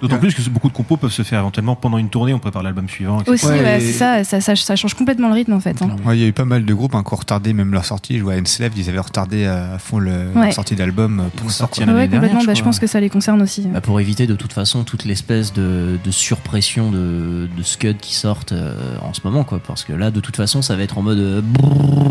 [0.00, 2.62] D'autant plus que beaucoup de compos peuvent se faire éventuellement pendant une tournée, on prépare
[2.62, 3.20] l'album suivant.
[3.20, 3.32] etc.
[3.32, 5.80] Aussi, ouais, c'est ça, ça, ça, ça change complètement le rythme en fait.
[5.82, 5.90] hein.
[6.04, 7.84] Ouais, il y a eu pas mal de groupes hein, qui ont retardé même leur
[7.84, 8.18] sortie.
[8.18, 10.44] Je vois ils avaient retardé à fond le, Ouais.
[10.46, 12.44] leur sortie d'album pour sortir Ouais, complètement.
[12.44, 13.62] bah, je pense que ça les concerne aussi.
[13.62, 18.14] Bah, pour éviter de toute façon toute l'espèce de, de surpression de, de Scud qui
[18.14, 19.58] sortent euh, en ce moment, quoi.
[19.58, 21.18] Parce que là, de toute façon, ça va être en mode.
[21.18, 21.42] euh,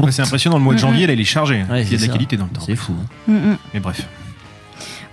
[0.03, 1.07] Ouais, c'est impressionnant, le mois de Mm, janvier, mm.
[1.07, 1.63] là, il est chargé.
[1.69, 2.61] Ouais, il y a de la qualité dans le temps.
[2.65, 2.93] C'est fou.
[3.27, 3.57] Mm, mm.
[3.73, 4.07] Mais bref.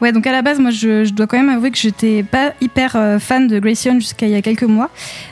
[0.00, 2.52] Ouais, donc à la base, moi, je, je dois quand même avouer que j'étais pas
[2.60, 4.90] hyper euh, fan de Grayson jusqu'à il y a quelques mois.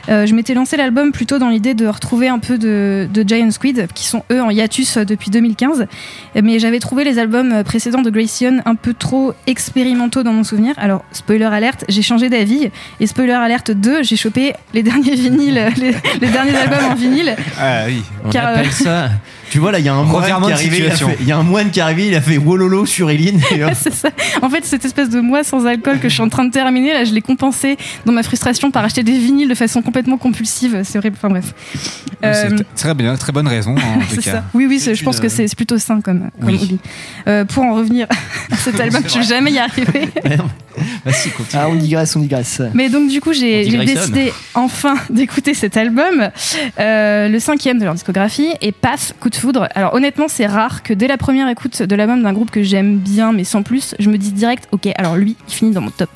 [0.09, 3.51] Euh, je m'étais lancé l'album plutôt dans l'idée de retrouver un peu de, de Giant
[3.51, 5.87] Squid, qui sont eux en hiatus euh, depuis 2015.
[6.41, 10.73] Mais j'avais trouvé les albums précédents de Grayson un peu trop expérimentaux dans mon souvenir.
[10.77, 12.69] Alors, spoiler alerte, j'ai changé d'avis.
[12.99, 15.91] Et spoiler alerte 2, j'ai chopé les derniers vinyles, les,
[16.21, 17.35] les derniers albums en vinyle.
[17.59, 18.01] Ah oui.
[18.25, 19.09] On Car, appelle ça.
[19.53, 20.89] Tu vois, là, il y a un moine qui est de arrivé.
[21.19, 23.39] Il y a un moine qui est arrivé, il a fait Wololo sur Eline.
[23.75, 24.09] ça.
[24.41, 26.91] En fait, cette espèce de mois sans alcool que je suis en train de terminer,
[26.91, 27.77] là, je l'ai compensé
[28.07, 30.81] dans ma frustration par acheter des vinyles de façon complètement compulsive.
[30.83, 31.17] C'est horrible.
[31.19, 31.53] Enfin bref.
[32.25, 34.31] Euh, très bien, très bonne raison hein, en tout c'est cas.
[34.31, 34.43] ça.
[34.55, 36.59] Oui, oui, je pense que c'est plutôt sain comme, comme Oui.
[36.59, 36.79] hobby.
[37.27, 38.07] Euh, pour en revenir
[38.51, 40.09] à cet album, je vais jamais y arriver.
[41.53, 42.61] Ah, on digresse, on digresse.
[42.73, 46.29] Mais donc du coup j'ai décidé enfin d'écouter cet album,
[46.79, 49.35] euh, le cinquième de leur discographie, et Path, Coup de
[49.75, 52.97] Alors honnêtement c'est rare que dès la première écoute de l'album d'un groupe que j'aime
[52.97, 55.89] bien mais sans plus, je me dis direct ok alors lui il finit dans mon
[55.89, 56.09] top.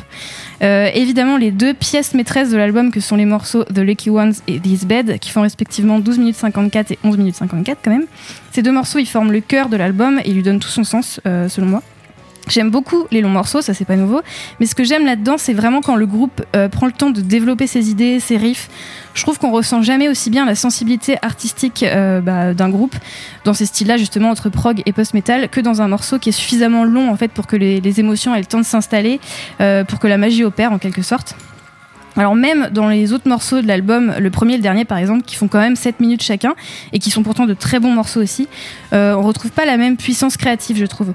[0.63, 4.33] Euh, évidemment les deux pièces maîtresses de l'album que sont les morceaux The Lucky Ones
[4.47, 8.05] et This Bed qui font respectivement 12 minutes 54 et 11 minutes 54 quand même.
[8.51, 10.83] Ces deux morceaux ils forment le cœur de l'album et ils lui donnent tout son
[10.83, 11.83] sens euh, selon moi.
[12.49, 14.21] J'aime beaucoup les longs morceaux, ça c'est pas nouveau,
[14.59, 17.19] mais ce que j'aime là-dedans, c'est vraiment quand le groupe euh, prend le temps de
[17.19, 18.69] développer ses idées, ses riffs.
[19.17, 22.95] Je trouve qu'on ressent jamais aussi bien la sensibilité artistique euh, bah, d'un groupe
[23.45, 26.83] dans ces styles-là, justement entre prog et post-metal, que dans un morceau qui est suffisamment
[26.83, 29.19] long en fait pour que les, émotions aient le temps de s'installer,
[29.59, 31.35] euh, pour que la magie opère en quelque sorte.
[32.15, 35.23] Alors même dans les autres morceaux de l'album, le premier et le dernier par exemple,
[35.23, 36.53] qui font quand même 7 minutes chacun,
[36.93, 38.47] et qui sont pourtant de très bons morceaux aussi,
[38.93, 41.13] euh, on retrouve pas la même puissance créative je trouve.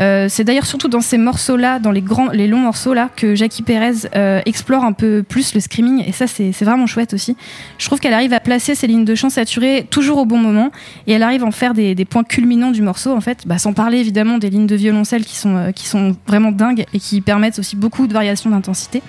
[0.00, 3.62] Euh, c'est d'ailleurs surtout dans ces morceaux-là, dans les grands, les longs morceaux-là, que Jackie
[3.62, 7.36] Perez euh, explore un peu plus le screaming, et ça c'est vraiment chouette aussi.
[7.78, 10.70] Je trouve qu'elle arrive à placer ses lignes de chant saturées toujours au bon moment,
[11.06, 13.58] et elle arrive à en faire des, des points culminants du morceau en fait, bah,
[13.58, 16.98] sans parler évidemment des lignes de violoncelle qui sont, euh, qui sont vraiment dingues et
[16.98, 19.02] qui permettent aussi beaucoup de variations d'intensité.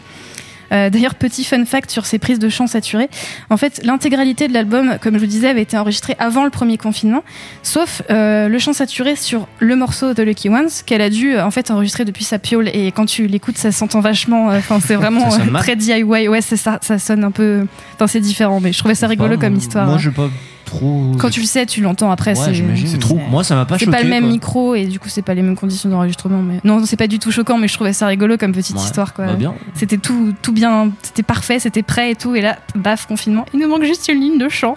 [0.71, 3.09] Euh, D'ailleurs, petit fun fact sur ces prises de chant saturées.
[3.49, 6.77] En fait, l'intégralité de l'album, comme je vous disais, avait été enregistrée avant le premier
[6.77, 7.23] confinement,
[7.63, 11.45] sauf euh, le chant saturé sur le morceau The Lucky Ones qu'elle a dû euh,
[11.45, 12.69] en fait enregistrer depuis sa piole.
[12.73, 14.51] Et quand tu l'écoutes, ça s'entend vachement.
[14.51, 16.03] euh, Enfin, c'est vraiment euh, très DIY.
[16.03, 16.79] Ouais, c'est ça.
[16.81, 17.65] Ça sonne un peu.
[17.95, 19.85] Enfin, c'est différent, mais je trouvais ça rigolo comme histoire.
[19.87, 20.29] Moi, je pas
[20.65, 21.11] trop.
[21.19, 22.37] Quand tu le sais, tu l'entends après.
[22.37, 22.87] Ouais, c'est.
[22.87, 23.19] C'est trop.
[23.29, 23.97] Moi, ça m'a pas C'est choqué.
[23.97, 24.31] pas le même quoi.
[24.31, 26.41] micro et du coup, c'est pas les mêmes conditions d'enregistrement.
[26.41, 28.81] Mais non, c'est pas du tout choquant, mais je trouvais ça rigolo comme petite Ouais.
[28.81, 29.13] histoire.
[29.13, 29.27] Quoi.
[29.33, 29.53] Bah.
[29.73, 32.35] C'était tout, tout bien, c'était parfait, c'était prêt et tout.
[32.35, 33.45] Et là, baf, confinement.
[33.53, 34.75] Il nous manque juste une ligne de chant.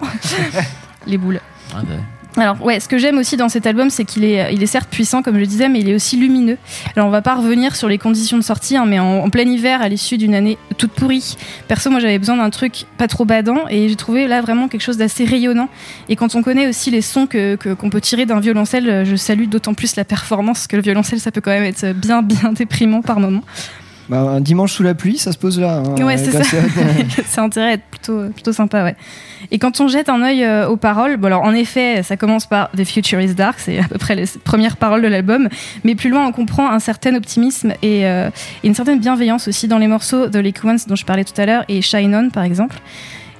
[1.07, 1.41] les boules.
[1.75, 1.95] Ah, bah.
[2.39, 4.89] Alors ouais, ce que j'aime aussi dans cet album, c'est qu'il est, il est certes
[4.89, 6.57] puissant comme je le disais, mais il est aussi lumineux.
[6.95, 9.81] Alors on va pas revenir sur les conditions de sortie, hein, mais en, plein hiver,
[9.81, 11.35] à l'issue d'une année toute pourrie.
[11.67, 14.81] Perso, moi j'avais besoin d'un truc pas trop badant, et j'ai trouvé là vraiment quelque
[14.81, 15.67] chose d'assez rayonnant.
[16.07, 19.47] Et quand on connaît aussi les sons que qu'on peut tirer d'un violoncelle, je salue
[19.47, 23.01] d'autant plus la performance que le violoncelle, ça peut quand même être bien bien déprimant
[23.01, 23.43] par moment.
[24.09, 25.83] Bah, un dimanche sous la pluie, ça se pose là.
[25.85, 26.41] hein, Ouais, c'est ça.
[27.27, 28.95] C'est intérêt à être plutôt, plutôt sympa, ouais.
[29.51, 32.45] Et quand on jette un œil euh, aux paroles, bon alors en effet, ça commence
[32.47, 35.47] par The Future is Dark, c'est à peu près les premières paroles de l'album,
[35.83, 38.29] mais plus loin, on comprend un certain optimisme et, euh,
[38.63, 41.39] et une certaine bienveillance aussi dans les morceaux de Lake Ones dont je parlais tout
[41.39, 42.77] à l'heure et Shine On par exemple.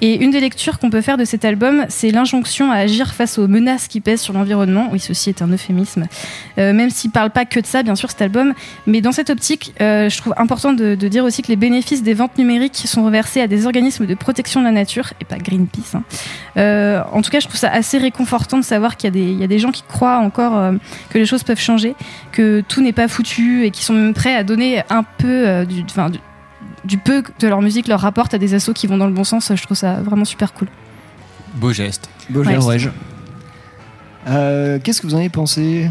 [0.02, 3.38] Et une des lectures qu'on peut faire de cet album, c'est l'injonction à agir face
[3.38, 4.88] aux menaces qui pèsent sur l'environnement.
[4.92, 6.06] Oui, ceci est un euphémisme.
[6.58, 8.54] Euh, même s'il parle pas que de ça, bien sûr, cet album.
[8.88, 12.02] Mais dans cette optique, euh, je trouve important de, de dire aussi que les bénéfices
[12.02, 15.38] des ventes numériques sont reversés à des organismes de protection de la nature, et pas
[15.38, 15.96] Greenpeace.
[15.96, 16.04] hein.
[16.58, 19.32] Euh, en tout cas, je trouve ça assez réconfortant de savoir qu'il y, a des-
[19.32, 20.74] il y a des gens qui croient encore euh,
[21.10, 21.94] que les choses peuvent changer,
[22.32, 25.66] que tout n'est pas foutu, et qui sont même prêts à donner un peu euh,
[25.66, 25.94] du, du,
[26.86, 29.24] du peu que leur musique leur rapporte à des assos qui vont dans le bon
[29.24, 29.52] sens.
[29.54, 30.68] Je trouve ça vraiment super cool.
[31.56, 32.10] Beau geste.
[32.30, 32.68] Beau geste.
[32.68, 32.78] Ouais,
[34.28, 35.90] Euh, Qu'est-ce que vous en avez pensé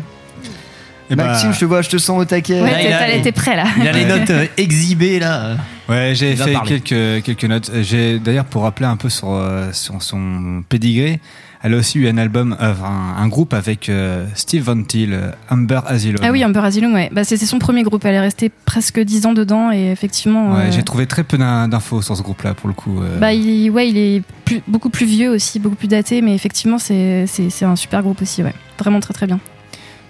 [1.10, 2.60] Eh ben, Maxime, je te vois, je te sens au taquet.
[2.60, 3.64] Ouais, t'es prêt là.
[3.78, 5.56] Il a les notes euh, exhibées là.
[5.88, 6.80] Ouais, j'ai fait parler.
[6.80, 7.70] quelques, quelques notes.
[7.82, 11.20] J'ai d'ailleurs pour rappeler un peu sur, euh, sur son pédigré.
[11.62, 15.12] Elle a aussi eu un album, euh, un, un groupe avec euh, Steve Van Til,
[15.12, 16.20] euh, Amber Asylum.
[16.22, 17.10] Ah oui, Amber Asylum, ouais.
[17.12, 18.04] Bah, c'était son premier groupe.
[18.04, 20.54] Elle est restée presque 10 ans dedans et effectivement.
[20.54, 23.00] Ouais, euh, J'ai trouvé très peu d'in- d'infos sur ce groupe-là pour le coup.
[23.20, 26.78] Bah, il, ouais, il est plus- beaucoup plus vieux aussi, beaucoup plus daté, mais effectivement,
[26.78, 27.26] c'est
[27.62, 28.54] un super groupe aussi, ouais.
[28.78, 29.40] Vraiment très très bien.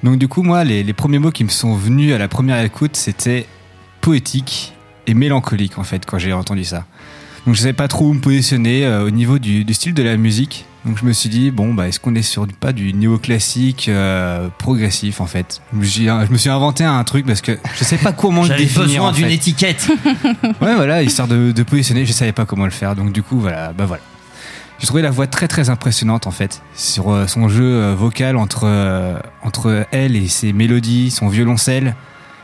[0.03, 2.61] Donc du coup, moi, les, les premiers mots qui me sont venus à la première
[2.63, 3.47] écoute, c'était
[4.01, 4.75] poétique
[5.07, 6.85] et mélancolique en fait quand j'ai entendu ça.
[7.47, 10.03] Donc je savais pas trop où me positionner euh, au niveau du, du style de
[10.03, 10.67] la musique.
[10.85, 13.89] Donc je me suis dit bon bah est-ce qu'on est sur du, pas du néoclassique
[13.89, 15.61] euh, progressif en fait?
[15.73, 18.87] Je me suis inventé un truc parce que je sais pas comment le J'avais définir.
[18.87, 19.89] besoin d'une étiquette.
[20.61, 22.95] Ouais, voilà, histoire de, de positionner, je savais pas comment le faire.
[22.97, 24.03] Donc du coup, voilà, bah voilà.
[24.79, 28.37] J'ai trouvé la voix très très impressionnante en fait sur euh, son jeu euh, vocal
[28.37, 31.97] entre euh, entre elle et ses mélodies, son violoncelle.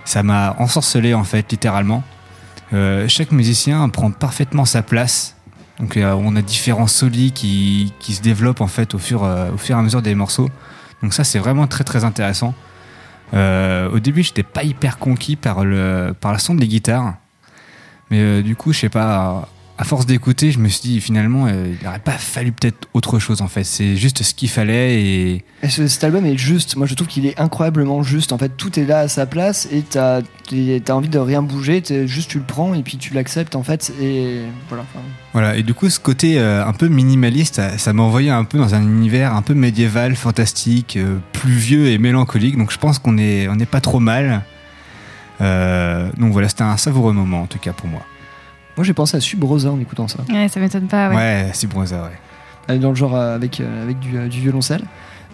[0.04, 2.02] Ça m'a ensorcelé en fait littéralement.
[3.06, 5.36] Chaque musicien prend parfaitement sa place.
[5.80, 9.50] Donc euh, on a différents solis qui, qui se développent en fait au fur, euh,
[9.52, 10.48] au fur et à mesure des morceaux.
[11.02, 12.54] Donc ça c'est vraiment très très intéressant.
[13.32, 17.14] Euh, au début j'étais pas hyper conquis par le, par le son des guitares.
[18.10, 19.48] Mais euh, du coup, je sais pas,
[19.78, 23.18] à, force d'écouter, je me suis dit finalement, euh, il n'aurait pas fallu peut-être autre
[23.18, 23.64] chose en fait.
[23.64, 25.44] C'est juste ce qu'il fallait et.
[25.62, 28.32] Et ce- cet album est juste, moi je trouve qu'il est incroyablement juste.
[28.32, 30.20] En fait, tout est là à sa place et t'as
[30.84, 33.92] t'as envie de rien bouger, juste tu le prends et puis tu l'acceptes en fait.
[34.00, 34.84] Et voilà.
[34.92, 35.02] Enfin,
[35.32, 38.44] Voilà, et du coup, ce côté euh, un peu minimaliste, ça- ça m'a envoyé un
[38.44, 42.56] peu dans un univers un peu médiéval, fantastique, euh, pluvieux et mélancolique.
[42.58, 44.42] Donc je pense qu'on est, on n'est pas trop mal.
[45.40, 48.02] Euh, donc voilà, c'était un savoureux moment en tout cas pour moi.
[48.76, 50.18] Moi j'ai pensé à Subrosa en écoutant ça.
[50.32, 51.16] Ouais, ça m'étonne pas, ouais.
[51.16, 51.50] Ouais,
[51.86, 52.08] ça,
[52.68, 52.78] ouais.
[52.78, 54.82] Dans le genre euh, avec, euh, avec du, euh, du violoncelle.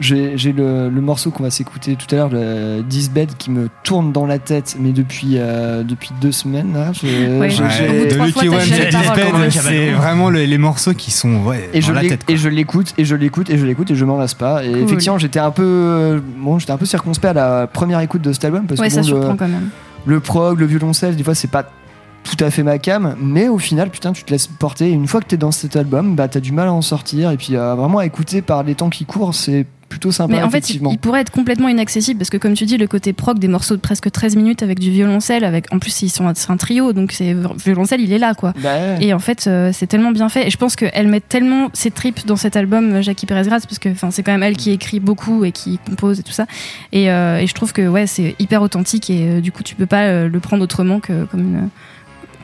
[0.01, 3.69] J'ai j'ai le, le morceau qu'on va s'écouter tout à l'heure, le Disbed, qui me
[3.85, 6.73] tourne dans la tête, mais depuis, euh, depuis deux semaines.
[6.73, 9.17] Là, je- Ouais, je- ouais, j'ai- au bout de Lucky One, géré les Dead paroles,
[9.17, 9.51] Bed, quand même.
[9.51, 12.25] c'est vraiment le- les morceaux qui sont ouais, et dans je la tête.
[12.25, 12.33] quoi.
[12.35, 14.71] et je l'écoute et je l'écoute et je l'écoute et je m'en lasse pas et
[14.73, 14.79] Cool.
[14.81, 18.47] effectivement j'étais un peu bon j'étais un peu circonspect à la première écoute de cet
[18.47, 19.69] album parce Ouais, que ça bon, surprend le, quand même.
[20.07, 21.65] le prog le violoncelle des fois c'est pas
[22.23, 25.07] tout à fait ma cam mais au final putain tu te laisses porter et une
[25.07, 27.57] fois que t'es dans cet album bah t'as du mal à en sortir et puis
[27.57, 30.71] euh, vraiment à écouter par les temps qui courent c'est plutôt sympa Mais en fait,
[30.71, 33.77] il, pourrait être complètement inaccessible parce que, comme tu dis, le côté prog des morceaux
[33.77, 36.95] de presque 13 minutes avec du violoncelle, avec en plus, ils sont c'est un trio,
[36.95, 38.55] donc c'est violoncelle, il est là, quoi.
[38.63, 39.05] Bah ouais.
[39.05, 40.47] Et en fait, euh, c'est tellement bien fait.
[40.47, 43.61] Et je pense qu'elle met tellement ses tripes dans cet album, euh, Jackie Perez Graz,
[43.61, 46.47] parce que c'est quand même elle qui écrit beaucoup et qui compose et tout ça.
[46.93, 49.75] Et, euh, et je trouve que ouais, c'est hyper authentique et euh, du coup, tu
[49.75, 51.69] peux pas le prendre autrement que comme une,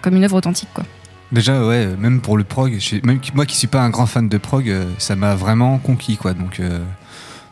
[0.07, 0.85] comme une œuvre authentique, quoi.
[1.33, 4.07] Déjà, ouais, même pour le prog, je- même qui- moi qui suis pas un grand
[4.07, 6.33] fan de prog, euh, ça m'a vraiment conquis, quoi.
[6.35, 6.79] Donc, euh,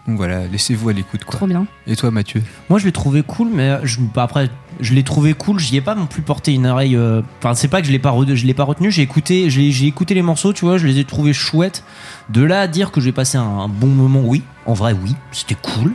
[0.07, 1.35] donc voilà, laissez-vous à l'écoute, quoi.
[1.37, 1.67] Trop bien.
[1.89, 2.41] Et toi, Mathieu?
[2.71, 4.49] Moi, je l'ai trouvé cool, mais je, bah, après,
[4.79, 5.59] je l'ai trouvé cool.
[5.59, 6.95] J'y ai pas non plus porté une oreille.
[6.95, 8.93] euh, Enfin, c'est pas que je l'ai pas, re- je l'ai pas retenu.
[8.93, 11.83] J'ai écouté, j'ai j'ai écouté les morceaux, tu vois, je les ai trouvés chouettes.
[12.29, 14.45] De là à dire que j'ai passé un, un bon moment, oui.
[14.67, 15.93] En vrai, oui, c'était cool.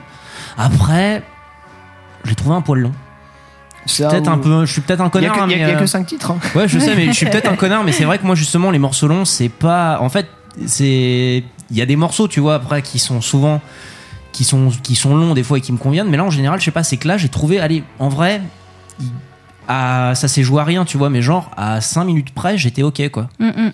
[0.58, 1.24] Après,
[2.26, 2.92] je l'ai trouvé un poil long.
[4.02, 5.36] Un peu, je suis peut-être un a connard.
[5.36, 6.40] il y a- mais, il y a euh, que 5 titres hein.
[6.56, 8.72] Ouais, je sais, mais je suis peut-être un connard, mais c'est vrai que moi, justement,
[8.72, 10.00] les morceaux longs, c'est pas.
[10.02, 10.28] En fait,
[10.66, 11.44] c'est.
[11.72, 13.62] Il y a des morceaux, tu vois, après, qui sont souvent.
[14.32, 16.60] Qui sont, qui sont longs des fois et qui me conviennent, mais là, en général,
[16.60, 17.60] je sais pas, c'est que là, j'ai trouvé.
[17.60, 18.42] Allez, en vrai,
[19.68, 22.84] à, ça s'est joué à rien, tu vois, mais genre, à 5 minutes près, j'étais
[22.84, 23.28] ok, quoi.
[23.40, 23.72] Mm, mm.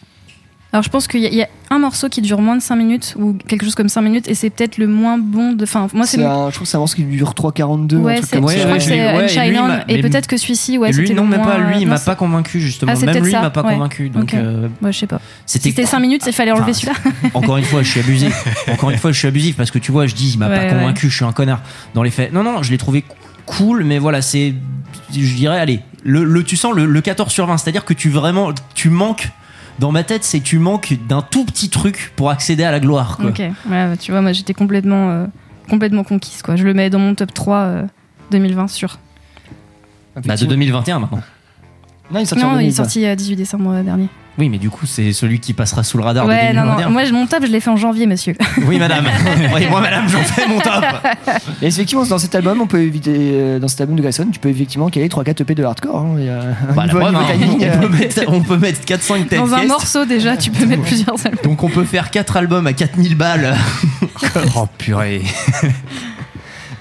[0.76, 2.61] Alors je pense qu'il y, a- il y a un morceau qui dure moins de
[2.61, 5.63] 5 minutes ou quelque chose comme 5 minutes et c'est peut-être le moins bon de.
[5.63, 8.36] Enfin, moi c'est je trouve que c'est un morceau qui dure 3,42 un Ouais, c'est-
[8.36, 11.41] comme je crois que c'est ouais, et peut-être que celui-ci, ouais, lui, c'était non, même
[11.41, 11.57] pas.
[11.57, 12.91] Lui, il m'a pas convaincu, justement.
[12.93, 13.73] Ah, même lui, il m'a pas ouais.
[13.73, 14.09] convaincu.
[14.09, 15.21] Donc, euh, Ouais, je sais pas.
[15.45, 16.93] c'était Si c'était 5 minutes, il fallait enlever celui-là.
[17.34, 18.28] Encore une fois, je suis abusé.
[18.71, 20.57] Encore une fois, je suis abusif parce que tu vois, je dis, il m'a Ouais,
[20.57, 20.69] pas ouais.
[20.82, 21.61] convaincu, je suis un connard.
[21.93, 23.03] Dans les faits, non, non, je l'ai trouvé
[23.45, 24.53] cool, mais voilà, c'est,
[25.13, 28.09] je dirais, allez, le, le- tu sens le, le 14 sur 20, c'est-à-dire que tu
[28.09, 29.30] vraiment, tu manques.
[29.80, 32.80] Dans ma tête, c'est que tu manques d'un tout petit truc pour accéder à la
[32.80, 33.17] gloire.
[33.17, 33.30] Quoi.
[33.32, 35.26] Ok, ouais, tu vois, moi j'étais complètement, euh,
[35.69, 36.41] complètement conquise.
[36.41, 36.55] Quoi.
[36.55, 37.84] Je le mets dans mon top 3 euh,
[38.32, 38.99] 2020 sûr.
[40.26, 41.21] Bah, de 2021 maintenant.
[42.11, 42.84] Non, il est sorti en Non, il est 2020.
[42.84, 44.07] sorti euh, 18 décembre euh, dernier.
[44.38, 46.86] Oui, mais du coup, c'est celui qui passera sous le radar ouais, de non, 2021.
[46.88, 46.91] non.
[46.91, 48.36] Moi, je- mon top, je l'ai fait en janvier, monsieur.
[48.67, 49.05] Oui, madame.
[49.53, 50.83] oui, moi, madame, j'en fais mon top.
[51.61, 54.39] Et effectivement, dans cet album, on peut éviter, euh, dans cet album de Grayson, tu
[54.39, 55.95] peux effectivement caler 3-4 EP de hardcore.
[55.97, 56.15] hein,
[56.75, 60.51] Bah, on, euh, peut mettre, on peut mettre 4-5 têtes Dans un morceau, déjà, tu
[60.51, 61.39] peux mettre plusieurs albums.
[61.43, 63.55] Donc, on peut faire 4 albums à 4000 balles.
[64.55, 65.21] Oh purée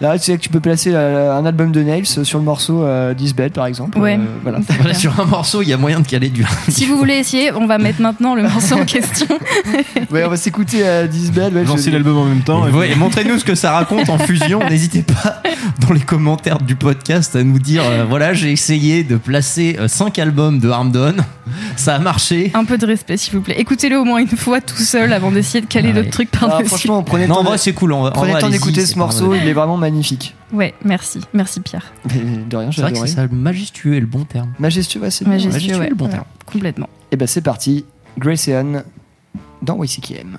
[0.05, 2.82] Là, tu sais que tu peux placer euh, un album de Nails sur le morceau
[2.84, 3.98] euh, This Bed, par exemple.
[3.98, 4.16] Ouais.
[4.18, 4.59] Euh, voilà.
[4.80, 6.44] Voilà, sur un morceau, il y a moyen de caler du.
[6.68, 9.26] Si vous voulez essayer, on va mettre maintenant le morceau en question.
[10.11, 11.55] ouais, on va s'écouter euh, This Bed.
[11.55, 12.66] Ouais, Lancer je- l'album en même temps.
[12.66, 14.61] Et, ouais, montrez-nous ce que ça raconte en fusion.
[14.68, 15.42] N'hésitez pas
[15.86, 20.18] dans les commentaires du podcast à nous dire euh, voilà, j'ai essayé de placer 5
[20.18, 21.14] albums de Harmdon.
[21.76, 22.50] Ça a marché.
[22.55, 23.57] Un peu de respect, s'il vous plaît.
[23.59, 25.94] Écoutez-le au moins une fois tout seul avant d'essayer de caler Ouais.
[25.94, 26.68] d'autres trucs Ah, par-dessus.
[26.68, 27.92] franchement, prenez le Non, en temps, c'est cool.
[27.92, 29.93] en- en prenez le temps d'écouter ce morceau, il est vraiment magnifique.
[30.53, 31.20] Ouais, merci.
[31.32, 31.92] Merci Pierre.
[32.14, 33.09] Mais de rien, j'ai C'est vrai que adoré.
[33.09, 34.53] c'est ça, majestueux est le bon terme.
[34.59, 35.34] Majestueux, ouais, c'est bien.
[35.34, 35.86] Majestueux, Majestueux ouais.
[35.86, 36.24] est le bon terme.
[36.47, 36.88] Complètement.
[37.11, 37.84] Et ben c'est parti,
[38.18, 38.84] Grace et Anne
[39.62, 40.38] dans YCKM.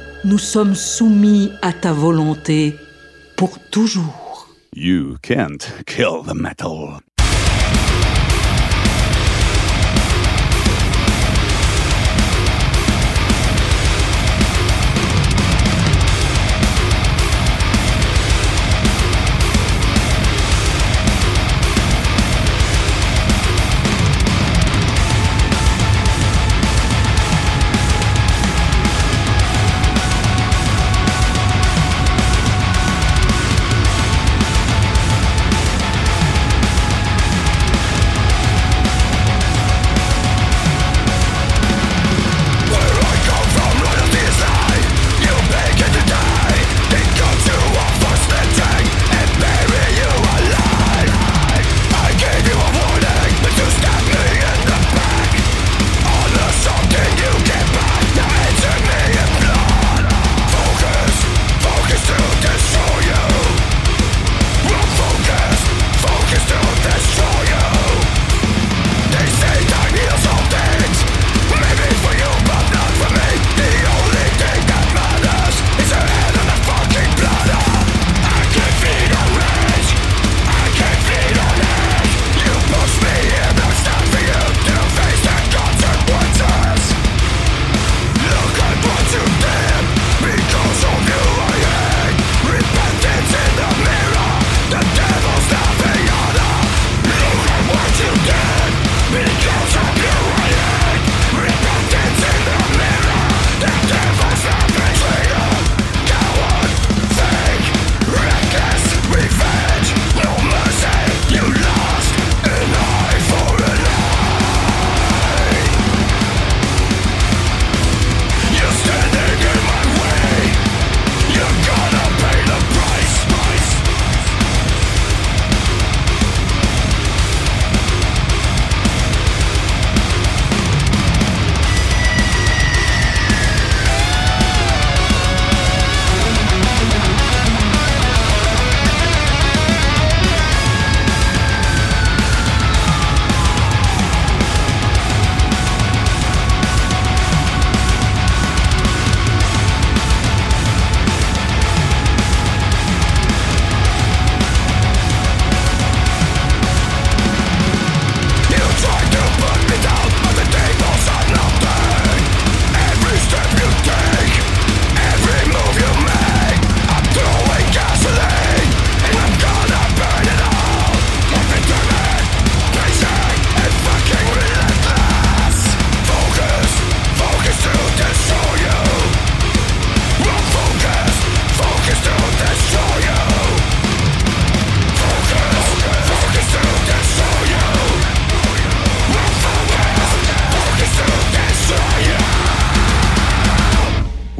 [0.23, 2.75] nous sommes soumis à ta volonté
[3.35, 4.47] pour toujours.
[4.73, 6.99] You can't kill the metal.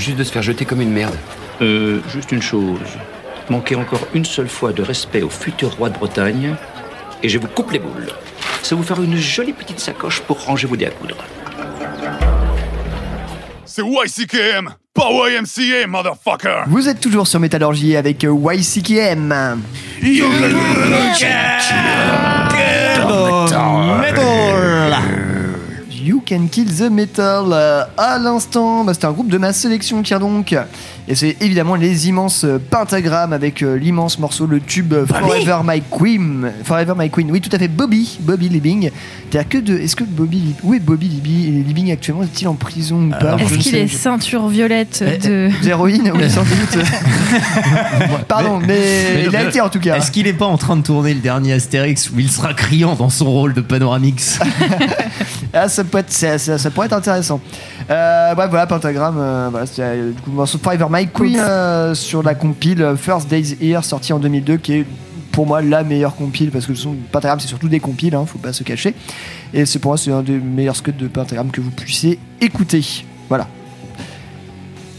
[0.00, 1.14] Juste de se faire jeter comme une merde.
[1.60, 2.78] Euh, juste une chose.
[3.48, 6.54] Manquez encore une seule fois de respect au futur roi de Bretagne,
[7.22, 8.08] et je vous coupe les boules.
[8.62, 11.16] Ça vous fera une jolie petite sacoche pour ranger vos dés à coudre.
[13.64, 16.64] C'est YCKM, pas YMCA, motherfucker!
[16.66, 19.62] Vous êtes toujours sur Métallurgie avec euh, YCKM.
[20.02, 20.26] You
[26.30, 27.46] Can Kill the Metal.
[27.50, 30.54] Euh, à l'instant, bah, c'est un groupe de ma sélection, tiens donc.
[31.08, 35.82] Et c'est évidemment les immenses pentagrammes avec euh, l'immense morceau, le tube euh, Forever My
[35.90, 36.52] Queen.
[36.62, 37.66] Forever My Queen, oui, tout à fait.
[37.66, 38.90] Bobby, Bobby Liebing.
[39.32, 39.76] T'as que de.
[39.76, 40.54] Est-ce que Bobby.
[40.62, 42.22] Où est Bobby Liebing, Liebing actuellement?
[42.22, 43.36] Est-il en prison ou pas?
[43.40, 45.50] Est-ce qu'il sais- est ceinture violette Eh, de.
[45.64, 46.78] D'héroïne, oui, sans doute.
[48.28, 49.96] Pardon, mais, il a été en tout cas.
[49.96, 52.94] Est-ce qu'il est pas en train de tourner le dernier Astérix où il sera criant
[52.94, 54.38] dans son rôle de Panoramix?
[55.52, 57.40] Ah, ça, peut être, ça, ça- ça pourrait être intéressant.
[57.90, 59.16] Euh, ouais, voilà, Pentagram.
[59.18, 63.56] euh, voilà, euh, coup, le morceau Forever My Queen euh, sur la compile First Days
[63.60, 64.86] Here, sortie en 2002, qui est
[65.32, 68.24] pour moi la meilleure compile parce que le son Pentagram, c'est surtout des compiles, hein,
[68.26, 68.94] faut pas se cacher.
[69.54, 72.84] Et c'est pour moi, c'est un des meilleurs scuds de Pentagram que vous puissiez écouter.
[73.28, 73.46] Voilà.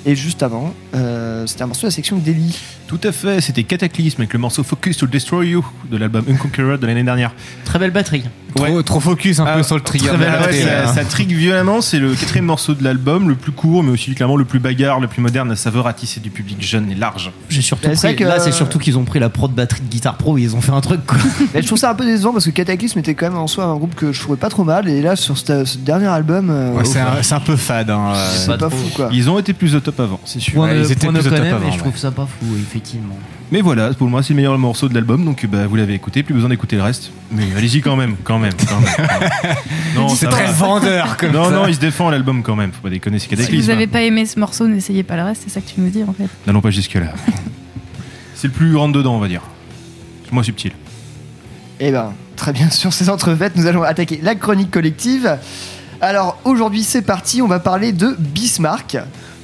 [0.06, 2.58] Et juste avant, euh, c'était un morceau de la section Daily.
[2.92, 6.78] Tout à fait, c'était Cataclysme avec le morceau Focus to Destroy You de l'album Unconqueror
[6.78, 7.32] de l'année dernière.
[7.64, 8.26] Très belle batterie.
[8.54, 10.08] Trop, trop focus un peu Ah, sur le trigger.
[10.10, 11.80] très belle, ouais, batterie, ça, ça trigue violemment.
[11.80, 15.00] C'est le quatrième morceau de l'album, le plus court, mais aussi clairement le plus bagarre,
[15.00, 17.32] le plus moderne, la saveur à tisser du public jeune et large.
[17.48, 20.18] J'ai surtout pris- que- Là, c'est surtout qu'ils ont pris la prod batterie de Guitar
[20.18, 21.18] Pro et ils ont fait un truc quoi.
[21.56, 23.76] Je trouve ça un peu décevant parce que Cataclysme était quand même en soi un
[23.78, 24.90] groupe que je trouvais pas trop mal.
[24.90, 27.90] Et là, sur ce, ce dernier album, euh, Ouais, c'est un, peu fade.
[27.90, 28.28] Hein, euh.
[28.36, 29.08] c'est pas, fou quoi.
[29.14, 30.60] Ils ont été plus au top avant, c'est sûr.
[30.60, 31.78] Ouais, ils étaient plus au top avant, mais je ouais.
[31.78, 32.48] trouve ça pas fou,
[32.82, 33.16] effectivement.
[33.52, 36.24] Mais voilà, pour moi, c'est le meilleur morceau de l'album, donc bah, vous l'avez écouté,
[36.24, 37.12] plus besoin d'écouter le reste.
[37.32, 38.54] Mais allez-y quand même, quand même.
[38.68, 39.56] Quand même, quand même.
[39.96, 40.52] non, C'est très va.
[40.52, 41.52] vendeur comme Non, ça.
[41.52, 44.02] non, il se défend l'album quand même, faut pas déconner, c'est Si vous avez pas
[44.02, 46.30] aimé ce morceau, n'essayez pas le reste, c'est ça que tu nous dis en fait.
[46.48, 47.14] N'allons pas jusque-là.
[48.36, 49.42] c'est le plus rentre dedans, on va dire.
[50.26, 50.72] C'est moins subtil.
[51.82, 55.38] Eh ben, très bien, sur ces entrefaites, nous allons attaquer la chronique collective.
[56.00, 58.98] Alors aujourd'hui, c'est parti, on va parler de Bismarck.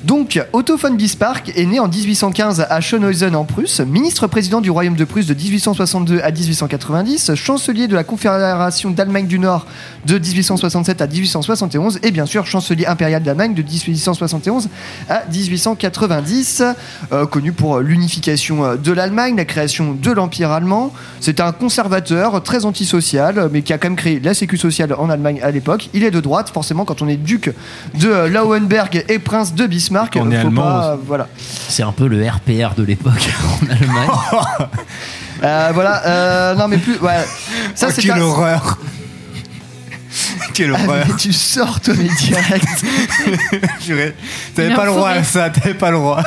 [0.03, 4.95] Donc, Otto von Bismarck est né en 1815 à Schönhausen en Prusse, ministre-président du Royaume
[4.95, 9.65] de Prusse de 1862 à 1890, chancelier de la Confédération d'Allemagne du Nord
[10.05, 14.69] de 1867 à 1871 et bien sûr chancelier impérial d'Allemagne de 1871
[15.09, 16.63] à 1890,
[17.11, 20.93] euh, connu pour l'unification euh, de l'Allemagne, la création de l'Empire allemand.
[21.21, 25.09] C'est un conservateur très antisocial, mais qui a quand même créé la sécu sociale en
[25.09, 25.89] Allemagne à l'époque.
[25.95, 27.51] Il est de droite, forcément, quand on est duc
[27.95, 29.86] de euh, Lauenberg et prince de Bismarck.
[30.11, 31.27] Quand on est faut allemand, pas, euh, voilà.
[31.69, 33.29] C'est un peu le RPR de l'époque
[33.61, 34.09] en Allemagne.
[35.43, 36.97] Euh, voilà, euh, non mais plus.
[36.97, 37.23] Ouais.
[37.75, 38.79] Ça, Oh, c'est quelle un- horreur
[40.55, 42.65] Quelle Ah, horreur mais tu sors, toi, mais direct.
[44.55, 46.23] T'avais est pas le droit à ça, t'avais pas le droit.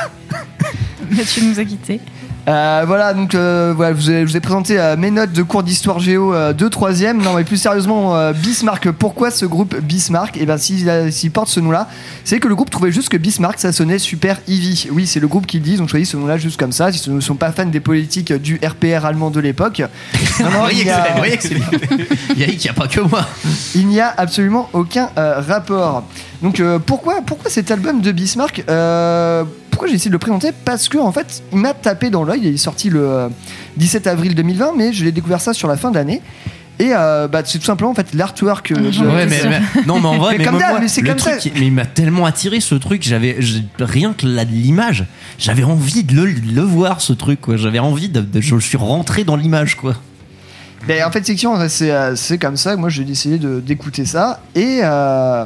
[1.15, 1.99] Mathieu nous a quittés.
[2.47, 5.31] Euh, voilà, donc euh, voilà, je vous ai, je vous ai présenté euh, mes notes
[5.31, 7.21] de cours d'histoire géo euh, de troisième.
[7.21, 8.89] Non, mais plus sérieusement, euh, Bismarck.
[8.89, 10.37] Pourquoi ce groupe Bismarck?
[10.37, 11.87] Et s'il a- s'il porte ce nom-là,
[12.23, 14.87] c'est que le groupe trouvait juste que Bismarck, ça sonnait super Ivy.
[14.91, 15.73] Oui, c'est le groupe qui le dit.
[15.73, 16.89] Ils ont choisi ce nom-là juste comme ça.
[16.89, 19.83] Ils ne sont pas fans des politiques du RPR allemand de l'époque.
[20.39, 20.91] Non, non, Vous voyez il que y
[22.43, 23.23] a- n'y a pas que moi.
[23.75, 26.03] il n'y a absolument aucun euh, rapport.
[26.41, 28.63] Donc euh, pourquoi, pourquoi cet album de Bismarck?
[28.67, 29.43] Euh,
[29.81, 32.41] Pourquoi j'ai essayé de le présenter Parce que en fait, il m'a tapé dans l'œil.
[32.43, 33.29] Il est sorti le euh,
[33.77, 36.21] 17 avril 2020, mais je l'ai découvert ça sur la fin d'année.
[36.77, 38.73] Et euh, bah, c'est tout simplement en fait l'artwork.
[38.73, 41.31] euh, Ouais, mais, mais- non, mais en vrai, Mais comme moi, c'est comme ça.
[41.55, 43.01] mais il m'a tellement attiré ce truc.
[43.01, 43.39] J'avais
[43.79, 45.05] rien que l'image,
[45.39, 47.41] j'avais envie de le, de le voir ce truc.
[47.41, 47.57] quoi.
[47.57, 49.95] J'avais envie de, de- je suis rentré dans l'image quoi.
[50.87, 51.25] Ben, en fait,
[51.69, 54.41] c'est euh, c'est comme ça moi j'ai décidé d'écouter ça.
[54.53, 55.45] Et euh,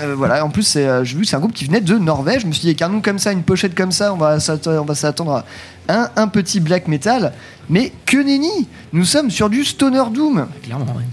[0.00, 1.96] euh, voilà, en plus, c'est, euh, j'ai vu que c'est un groupe qui venait de
[1.98, 2.42] Norvège.
[2.42, 4.40] Je me suis dit, avec un nom comme ça, une pochette comme ça, on va
[4.40, 5.44] s'attendre, on va s'attendre
[5.88, 7.32] à un, un petit black metal.
[7.68, 10.46] Mais que nenni Nous sommes sur du Stoner Doom.
[10.62, 10.84] Clairement.
[10.86, 11.04] ouais.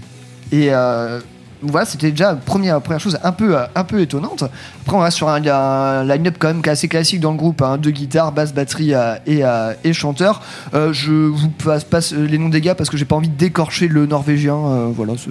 [0.50, 1.20] Et euh,
[1.62, 4.42] voilà, c'était déjà première, première chose un peu, un peu étonnante.
[4.82, 7.78] Après, on reste sur un, un line-up quand même assez classique dans le groupe hein,
[7.78, 10.42] deux guitares, basse, batterie euh, et, euh, et chanteur.
[10.74, 13.86] Euh, je vous passe, passe les noms des gars parce que j'ai pas envie d'écorcher
[13.86, 14.56] le norvégien.
[14.94, 15.30] voilà, c'est-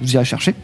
[0.00, 0.54] vous irez chercher.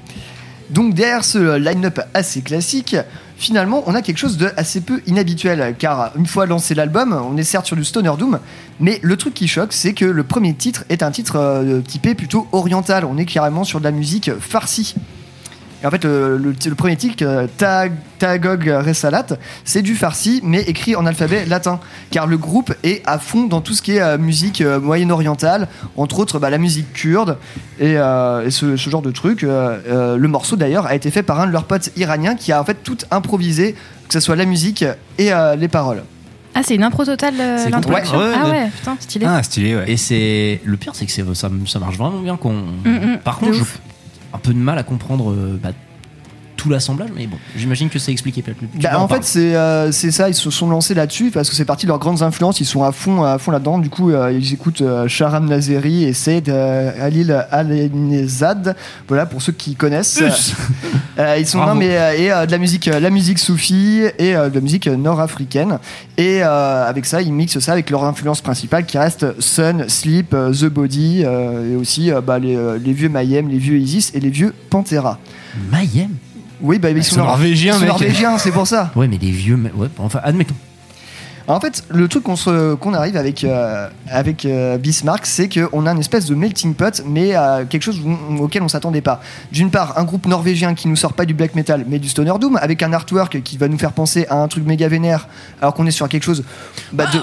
[0.70, 2.96] Donc derrière ce line-up assez classique,
[3.36, 7.36] finalement on a quelque chose de assez peu inhabituel car une fois lancé l'album, on
[7.36, 8.38] est certes sur du stoner doom,
[8.80, 12.14] mais le truc qui choque c'est que le premier titre est un titre euh, typé
[12.14, 14.94] plutôt oriental, on est carrément sur de la musique farcie.
[15.84, 17.88] Et en fait, le, le- le premier titre, euh, Ta-
[18.18, 19.26] Tagog Resalat,
[19.66, 21.78] c'est du farsi, mais écrit en alphabet latin.
[22.10, 25.68] Car le groupe est à fond dans tout ce qui est euh, musique euh, moyen-orientale,
[25.98, 27.36] entre autres bah, la musique kurde
[27.78, 29.12] et, euh, et ce, ce genre de.
[29.24, 32.50] Euh, euh, le morceau d'ailleurs a été fait par un de leurs potes iraniens qui
[32.50, 33.74] a en fait tout improvisé,
[34.08, 34.84] que ce soit la musique
[35.18, 36.02] et euh, les paroles.
[36.54, 38.12] Ah, c'est une impro totale euh, C'est l'introduction.
[38.12, 38.28] complet.
[38.28, 38.50] Ouais, ah ouais.
[38.52, 39.26] ouais, putain, stylé.
[39.28, 39.84] Ah, stylé, ouais.
[39.90, 42.36] Et c'est le pire, c'est que ça, ça marche vraiment bien.
[42.36, 42.52] Qu'on...
[42.84, 43.78] mm, Par contre, ouf.
[44.34, 45.70] Un peu de mal à comprendre euh, bah,
[46.64, 49.22] tout l'assemblage, mais bon, j'imagine que c'est expliqué peut-être Bah, en parler.
[49.22, 51.90] fait, c'est euh, c'est ça, ils se sont lancés là-dessus parce que c'est partie de
[51.90, 52.58] leurs grandes influences.
[52.58, 53.76] Ils sont à fond, à fond là-dedans.
[53.78, 58.76] Du coup, euh, ils écoutent euh, Sharam Nazeri et Said euh, Alil Al-Nezad.
[59.08, 60.22] Voilà, pour ceux qui connaissent.
[61.38, 64.88] Ils sont non, mais et de la musique, la musique soufie et de la musique
[64.88, 65.78] nord-africaine.
[66.16, 70.64] Et avec ça, ils mixent ça avec leur influence principale qui reste Sun, Sleep, The
[70.64, 75.20] Body et aussi bah, les, les vieux Mayhem, les vieux Isis et les vieux Pantera.
[75.70, 76.10] Mayhem?
[76.60, 77.16] Oui, bah, ils, sont
[77.86, 78.40] norvégiens, mec.
[78.40, 78.90] c'est pour ça.
[78.96, 79.56] Ouais, mais les vieux.
[79.56, 80.54] mais- Ouais, enfin, admettons.
[81.46, 85.84] En fait, le truc qu'on se- qu'on arrive avec, euh, avec euh, Bismarck, c'est qu'on
[85.86, 89.20] a une espèce de melting pot, mais euh, quelque chose où- auquel on s'attendait pas.
[89.52, 92.32] D'une part, un groupe norvégien qui nous sort pas du black metal, mais du stoner
[92.40, 95.28] doom, avec un artwork qui va nous faire penser à un truc méga vénère,
[95.60, 96.44] alors qu'on est sur quelque chose
[96.94, 97.20] bah, de.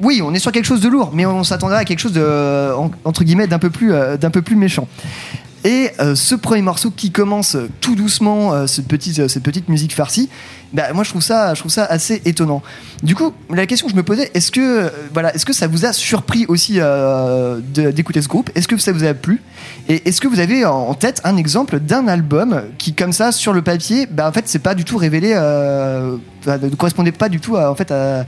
[0.00, 2.72] Oui, on est sur quelque chose de lourd, mais on s'attendrait à quelque chose de,
[2.76, 4.86] en- entre guillemets, d'un peu plus, euh, d'un peu plus méchant.
[5.64, 9.68] Et euh, ce premier morceau qui commence euh, tout doucement, euh, cette, petite, cette petite
[9.68, 10.28] musique farcie,
[10.72, 12.62] bah, moi je trouve, ça, je trouve ça assez étonnant.
[13.04, 15.84] Du coup, la question que je me posais, est-ce que, voilà, est-ce que ça vous
[15.84, 16.80] a surpris aussi
[17.74, 18.50] d'écouter ce groupe?
[18.54, 19.42] Est-ce que ça vous a plu?
[19.88, 23.52] Et est-ce que vous avez en- tête un exemple d'un album qui, comme ça, sur
[23.52, 27.56] le papier, bah, en fait, c'est pas du tout révélé, ne correspondait pas du tout
[27.56, 28.24] en fait, à,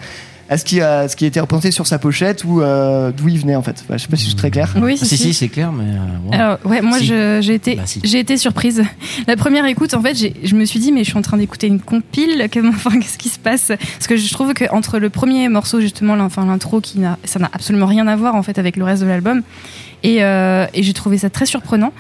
[0.51, 3.39] à ce qui, a, ce qui était représenté sur sa pochette ou euh, d'où il
[3.39, 3.77] venait en fait.
[3.85, 4.75] Enfin, je sais pas si je suis très clair.
[4.81, 5.85] Oui, Ah, si, si, c'est clair, mais.
[5.85, 6.33] euh.
[6.39, 7.07] Alors ouais, moi Si.
[7.07, 8.01] j'ai été, Bah, si.
[8.05, 8.83] j'ai été surprise.
[9.27, 11.67] La première écoute, en fait, je me suis dit mais je suis en train d'écouter
[11.67, 12.49] une compile.
[12.69, 13.69] Enfin, qu'est-ce qui se passe?
[13.69, 17.39] Parce que je trouve que entre le premier morceau justement, enfin l'intro, qui n'a, ça
[17.39, 19.43] n'a absolument rien à voir en fait avec le reste de l'album,
[20.03, 21.93] et, euh, et j'ai trouvé ça très surprenant.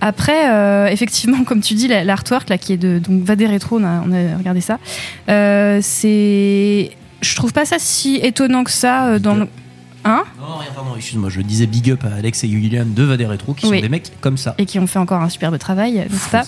[0.00, 3.78] Après, euh, effectivement, comme tu dis, la- l'artwork là qui est de donc Vadé Rétro,
[3.78, 4.78] on a, on a regardé ça.
[5.28, 6.90] Euh, c'est,
[7.20, 9.46] je trouve pas ça si étonnant que ça euh, dans le.
[10.04, 10.22] Hein?
[10.40, 13.52] Non, rien, pardon, excuse-moi, je disais big up à Alex et Julian de Vader Retro
[13.54, 13.76] qui Oui.
[13.76, 14.54] sont des mecs comme ça.
[14.56, 16.42] et qui ont fait encore un superbe travail, n'est-ce pas?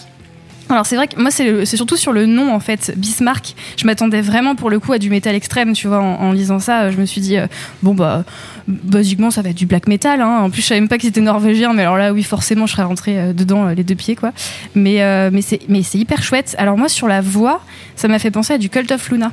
[0.69, 4.23] Alors c'est vrai que moi c'est surtout sur le nom en fait Bismarck je m'attendais
[4.23, 6.97] vraiment pour le coup à du métal extrême tu vois en, en lisant ça je
[6.97, 7.47] me suis dit euh,
[7.83, 8.25] bon bah
[8.69, 10.39] basiquement ça va être du black metal hein.
[10.45, 12.73] en plus je savais même pas que c'était norvégien mais alors là oui forcément je
[12.73, 14.33] serais rentrée euh, dedans euh, les deux pieds quoi
[14.75, 15.01] mais
[15.31, 17.61] mais c'est mais c'est hyper chouette alors moi sur la voix
[17.97, 19.31] ça m'a fait penser à du Cult of Luna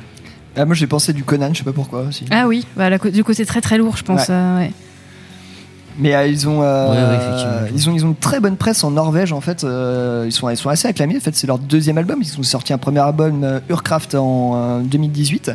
[0.56, 2.24] Ah, moi j'ai pensé du Conan, je sais pas pourquoi aussi.
[2.30, 4.34] ah oui bah, la du côté très très lourd je pense Ouais.
[4.34, 4.72] euh, ouais.
[5.98, 7.76] Mais euh, ils ont, euh, Ouais, ouais, effectivement.
[7.76, 9.64] ils ont, ils ont une très bonne presse en Norvège en fait.
[9.64, 11.16] euh, ils sont, ils sont assez acclamés.
[11.16, 12.20] En fait, c'est leur deuxième album.
[12.22, 15.50] Ils ont sorti un premier album Urkraft en euh, 2018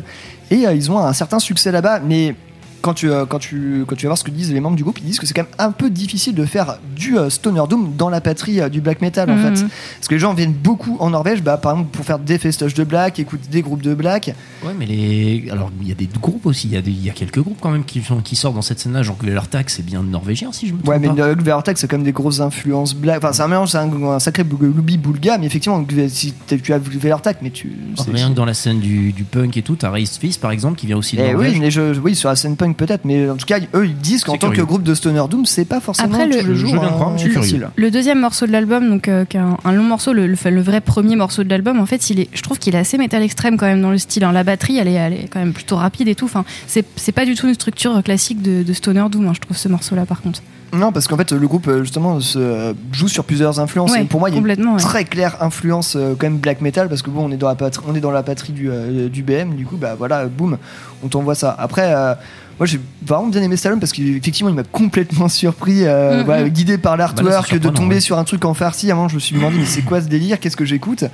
[0.52, 2.00] et euh, ils ont un certain succès là-bas.
[2.00, 2.36] Mais
[2.82, 4.82] quand tu, euh, quand tu, quand tu vas voir ce que disent les membres du
[4.82, 7.62] groupe, ils disent que c'est quand même un peu difficile de faire du euh, stoner
[7.68, 9.56] doom dans la patrie euh, du black metal en Mhm.
[9.56, 9.66] fait.
[9.98, 12.74] Parce que les gens viennent beaucoup en Norvège, bah, par exemple pour faire des festoches
[12.74, 14.34] de black, écouter des groupes de black.
[14.64, 15.48] Ouais, mais les.
[15.50, 17.40] Alors, il y a des groupes aussi, il y, a des- il y a quelques
[17.40, 19.02] groupes quand même qui, sont, qui sortent dans cette scène-là.
[19.02, 19.16] Genre
[19.50, 21.08] tag, c'est bien norvégien, si je me trompe Ouais, mais
[21.42, 23.18] Vertex, c'est quand même des grosses influences black.
[23.18, 26.78] Enfin, c'est un mélange, c'est un, un sacré loubi boulga, mais effectivement, si tu as
[26.78, 27.72] vu Vertex, mais tu.
[27.98, 30.40] Oh, c'est- rien que dans la scène du, du punk et tout, t'as Raised Fist
[30.40, 31.52] par exemple qui vient aussi de Eh Norvège.
[31.52, 33.96] oui, mais je, oui, sur la scène punk peut-être, mais en tout cas, eux, ils
[33.96, 36.54] disent qu'en tant que groupe de Stoner Doom, c'est pas forcément Après, le- tous les
[36.56, 37.42] Je bien croire, mais je suis curieux.
[37.42, 37.68] facile.
[37.76, 40.36] Le deuxième morceau de l'album, donc euh, qui est un, un long morceau, le, le-
[40.50, 42.98] le vrai premier morceau de l'album, en fait, il est, je trouve qu'il est assez
[42.98, 44.24] métal extrême quand même dans le style.
[44.24, 44.32] hein.
[44.32, 46.26] La batterie, elle est, elle est quand même plutôt rapide et tout.
[46.26, 49.26] Enfin, c'est pas du tout une structure classique de, de stoner doom.
[49.28, 50.42] hein, je trouve ce morceau-là, par contre.
[50.72, 53.92] Non, parce qu'en fait, le groupe, euh, justement, se, euh, joue sur plusieurs influences.
[53.92, 54.76] Ouais, et pour moi, il y a une ouais.
[54.78, 57.84] très claire influence quand même black metal, parce que bon, on est dans la patrie,
[57.88, 60.58] on est dans la patrie du, euh, du BM, du coup, bah voilà, boum,
[61.04, 61.54] on t'envoie ça.
[61.56, 62.14] Après, euh,
[62.58, 66.24] moi, j'ai vraiment bien aimé album parce qu'effectivement, il m'a complètement surpris, euh, Mhm.
[66.24, 68.00] voilà, guidé par Bah l'artwork, de tomber ouais.
[68.00, 68.90] sur un truc en farci.
[68.90, 70.40] Avant, je me suis demandé, mais c'est quoi ce délire?
[70.40, 71.04] Qu'est-ce que j'écoute?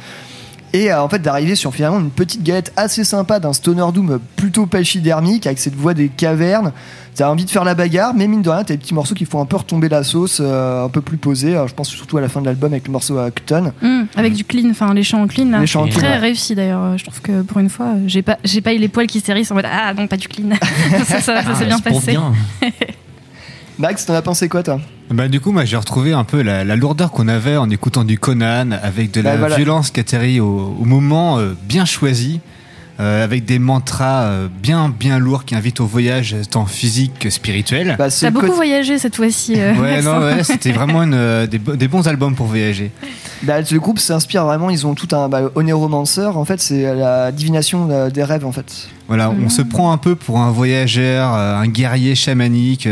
[0.73, 4.19] Et euh, en fait d'arriver sur finalement une petite galette assez sympa d'un stoner doom
[4.37, 6.73] plutôt pachydermique avec cette voix des cavernes
[7.15, 9.25] t'as envie de faire la bagarre mais mine de rien t'as des petits morceaux qui
[9.27, 12.17] font un peu retomber la sauce euh, un peu plus posés Alors, je pense surtout
[12.17, 14.93] à la fin de l'album avec le morceau à Cton Hum, avec du clean, enfin
[14.95, 15.61] les chants en clean, là.
[15.61, 16.17] Les chants en très ouais.
[16.19, 16.83] réussi d'ailleurs.
[16.83, 19.07] euh, Je trouve que pour une fois, euh, j'ai pas, j'ai pas eu les poils
[19.07, 20.49] qui s'hérissent en mode ah non pas du clean.
[21.05, 22.13] ça, ça, ça Ah, s'est bien passé.
[22.13, 22.33] bien.
[23.79, 24.81] Max t'en as pensé quoi toi
[25.11, 28.05] Bah du coup, moi j'ai retrouvé un peu la, la lourdeur qu'on avait en écoutant
[28.05, 29.57] du Conan avec de la Bah, voilà.
[29.57, 32.41] violence qui atterrit au, au moment euh, bien choisi.
[33.01, 37.31] euh, avec des mantras euh, bien bien lourds qui invitent au voyage tant physique que
[37.31, 37.97] spirituel.
[37.99, 39.55] Bah, T'as beaucoup voyagé cette fois-ci.
[39.57, 42.91] euh, Ouais, non, ouais, c'était vraiment une, euh, des, bo- des bons albums pour voyager.
[43.45, 47.33] Bah, le groupe s'inspire vraiment, ils ont tout un bah, Onéromancer, en fait c'est la
[47.33, 48.89] divination euh, des rêves en fait.
[49.09, 52.87] Voilà, on se prend un peu pour un voyageur, euh, un guerrier chamanique.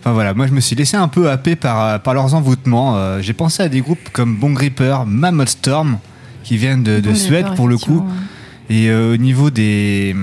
[0.00, 2.96] Enfin voilà, moi je me suis laissé un peu happer par, euh, par leurs envoûtements.
[2.96, 5.98] Euh, J'ai pensé à des groupes comme Bon Gripper, Mammoth Storm,
[6.42, 8.02] qui viennent de, de Bon Suède pour le coup.
[8.70, 10.16] Et euh, au niveau des,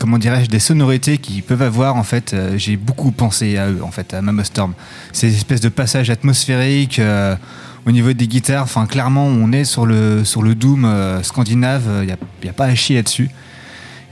[0.00, 3.78] comment dirais-je, des sonorités qu'ils peuvent avoir, en fait, euh, j'ai beaucoup pensé à eux,
[3.80, 4.72] en fait, à Mammoth Storm.
[5.12, 7.00] Ces espèces de passages atmosphériques.
[7.86, 10.90] au niveau des guitares, enfin clairement, on est sur le sur le doom
[11.22, 11.84] scandinave.
[12.00, 13.30] Il n'y a, y a pas à chier là-dessus.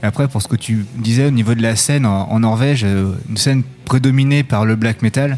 [0.01, 2.83] Et après, pour ce que tu disais au niveau de la scène en, en Norvège,
[2.83, 5.37] une scène prédominée par le black metal.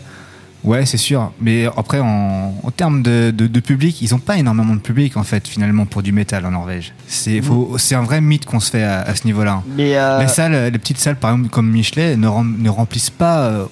[0.64, 1.32] Ouais, c'est sûr.
[1.40, 5.16] Mais après, en, en termes de, de- de public, ils n'ont pas énormément de public,
[5.16, 6.94] en fait, finalement, pour du métal en Norvège.
[7.08, 7.42] C'est
[7.78, 9.62] c'est un vrai mythe qu'on se fait à, à ce niveau-là.
[9.78, 13.12] Mais euh, Les salles, les petites salles, par exemple, comme Michelet, ne, rem- ne remplissent
[13.12, 13.66] pas euh,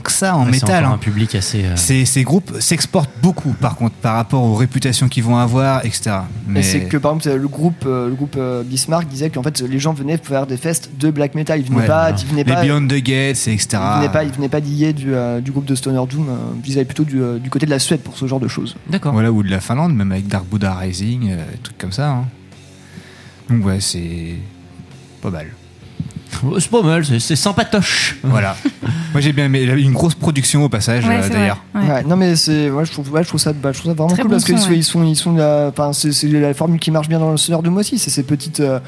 [0.00, 0.84] tant que ça en Ouais, c'est métal.
[0.84, 0.94] encore hein.
[0.96, 1.64] un public assez.
[1.64, 5.84] euh, Ces, ces groupes s'exportent beaucoup, par contre, par rapport aux réputations qu'ils vont avoir,
[5.84, 6.10] etc.
[6.56, 9.60] Et c'est que par exemple le groupe, euh, le groupe euh, Bismarck disait qu'en fait
[9.60, 12.16] les gens venaient faire des fests de black metal, ils venaient Ouais, pas, voilà.
[12.18, 13.68] ils venaient les pas, Beyond the Gates, etc.
[13.72, 16.34] ils venaient pas, ils venaient pas d'y du, euh, du groupe de Stoner Doom, euh,
[16.64, 18.76] ils allaient plutôt du, euh, du côté de la Suède pour ce genre de choses.
[18.88, 19.12] D'accord.
[19.12, 22.10] Voilà, ou de la Finlande, même avec Dark Buddha Rising, euh, des trucs comme ça.
[22.10, 22.24] hein.
[23.48, 24.34] Donc ouais, c'est
[25.20, 25.46] pas mal.
[26.58, 28.16] C'est pas mal, c'est- sympatoche.
[28.22, 28.56] Voilà.
[29.12, 29.62] Moi j'ai bien aimé.
[29.62, 31.62] Il a eu une grosse production au passage, Ouais, euh, c'est d'ailleurs.
[31.74, 33.94] Ouais, non mais c'est, ouais, je trouve, ouais, je trouve ça, bah, je trouve ça
[33.94, 34.76] vraiment Très cool bon parce qu'ils son, sont, ouais.
[34.78, 37.36] ils sont, ils sont, là- enfin c'est, c'est la formule qui marche bien dans le
[37.36, 38.78] Stoner Doom aussi, c'est ces petites, euh,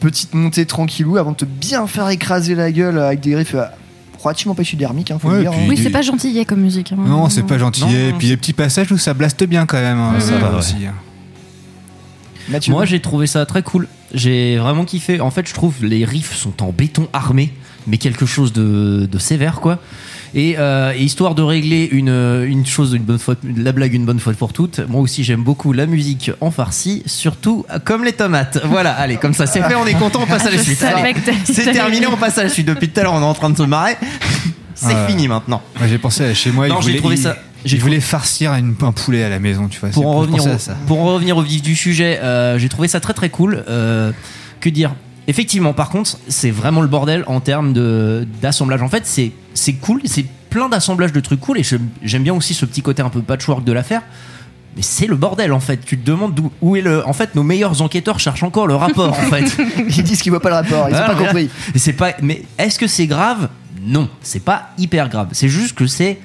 [0.00, 3.64] petites montées tranquillou avant de te bien faire écraser la gueule avec des griffes euh,
[4.22, 5.50] relativement pachydermiques, hein, faut le Ouais, dire.
[5.50, 5.66] puis hein.
[5.68, 6.92] Oui, c'est pas gentillet comme musique.
[6.92, 6.96] hein.
[6.98, 7.84] Non, c'est pas gentil.
[7.94, 9.98] Et puis les petits passages où ça blaste bien quand même.
[9.98, 10.76] hein, Ouais, ça va aussi.
[10.86, 10.94] hein.
[12.48, 12.72] Mathieu.
[12.72, 13.88] Moi j'ai trouvé ça très cool.
[14.12, 15.20] J'ai vraiment kiffé.
[15.20, 17.52] En fait, je trouve les riffs sont en béton armé,
[17.86, 19.78] mais quelque chose de, de sévère quoi.
[20.36, 24.04] Et, euh, et histoire de régler une, une chose, une bonne fois, la blague une
[24.04, 28.12] bonne fois pour toutes, moi aussi j'aime beaucoup la musique en farci, surtout comme les
[28.12, 28.58] tomates.
[28.64, 30.82] Voilà, allez, comme ça c'est fait, on est content, on passe à la suite.
[30.82, 31.14] Allez,
[31.44, 32.66] C'est terminé, on passe à la suite.
[32.66, 33.96] Depuis tout à l'heure, on est en train de se marrer.
[34.74, 35.62] C'est fini maintenant.
[35.78, 36.66] Moi j'ai pensé à chez moi.
[36.68, 39.68] Non, il j'ai voulait- trouvé ça- J'ai voulu farcir une- un poulet à la maison,
[39.68, 39.88] tu vois.
[39.90, 40.74] pour en revenir au, ça.
[40.86, 43.64] pour en revenir au vif du sujet, euh, j'ai trouvé ça très très cool.
[43.68, 44.12] Euh,
[44.60, 44.94] que dire?
[45.26, 47.72] Effectivement, par contre, c'est vraiment le bordel en termes
[48.42, 48.82] d'assemblage.
[48.82, 51.62] En fait, c'est cool, c'est plein d'assemblages de trucs cool et
[52.02, 54.02] j'aime bien aussi ce petit côté un peu patchwork de l'affaire.
[54.76, 55.78] Mais c'est le bordel en fait.
[55.84, 57.06] Tu te demandes d'où où est le.
[57.08, 59.56] En fait, nos meilleurs enquêteurs cherchent encore le rapport en fait.
[59.88, 61.48] Ils disent qu'ils voient pas le rapport, ils ont Ah, pas compris.
[61.76, 62.12] C'est pas.
[62.22, 63.48] Mais est-ce que c'est grave?
[63.86, 65.28] Non, c'est pas hyper grave.
[65.32, 66.18] C'est juste que c'est.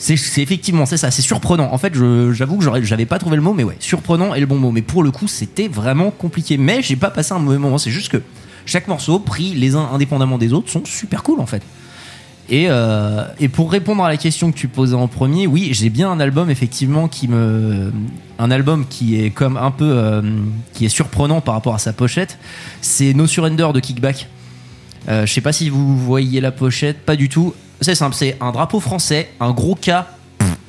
[0.00, 1.72] C'est effectivement, c'est ça, c'est surprenant.
[1.72, 4.56] En fait, j'avoue que j'avais pas trouvé le mot, mais ouais, surprenant est le bon
[4.56, 4.70] mot.
[4.70, 6.56] Mais pour le coup, c'était vraiment compliqué.
[6.56, 7.76] Mais j'ai pas passé un mauvais moment.
[7.76, 8.22] C'est juste que
[8.64, 11.62] chaque morceau, pris les uns indépendamment des autres, sont super cool en fait.
[12.48, 15.90] Et, euh, et pour répondre à la question que tu posais en premier, oui, j'ai
[15.90, 17.92] bien un album effectivement qui me,
[18.38, 20.22] un album qui est comme un peu, euh,
[20.72, 22.38] qui est surprenant par rapport à sa pochette.
[22.80, 24.28] C'est No Surrender de Kickback.
[25.08, 27.54] Euh, je sais pas si vous voyez la pochette, pas du tout.
[27.80, 29.90] C'est simple, c'est un drapeau français, un gros K,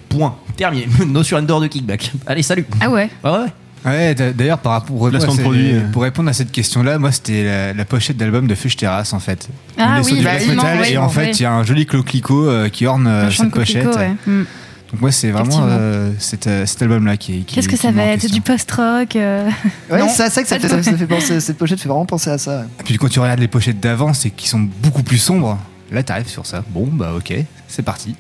[0.10, 0.88] point, terminé.
[1.08, 2.12] No Surrender de Kickback.
[2.26, 2.66] Allez, salut.
[2.80, 3.10] Ah ouais.
[3.24, 3.48] Ah ouais.
[3.84, 5.92] Ouais, d'a- d'ailleurs, par rapport pour, Placement de c'est- produit, euh.
[5.92, 9.20] pour répondre à cette question-là, moi c'était la, la pochette d'album de Fuge Terrasse en
[9.20, 9.50] fait.
[9.78, 12.70] Ah oui, du bah, oui, et en fait il y a un joli cloquelicot euh,
[12.70, 13.86] qui orne euh, cette pochette.
[13.86, 14.16] coquelicot, ouais.
[14.28, 14.46] Mm.
[14.92, 17.92] Donc moi c'est vraiment euh, cet, euh, cet album-là qui, qui Qu'est-ce que qui ça
[17.92, 18.30] va être?
[18.32, 19.50] Du post-rock euh,
[19.90, 20.10] Ouais, non.
[20.10, 22.66] c'est ça que ça fait, ça penser, cette pochette fait vraiment penser à ça.
[22.82, 25.58] Et puis quand tu regardes les pochettes d'avant, c'est qu'ils sont beaucoup plus sombres.
[25.92, 26.64] Là t'arrives sur ça.
[26.70, 27.34] Bon bah ok,
[27.68, 28.16] c'est parti.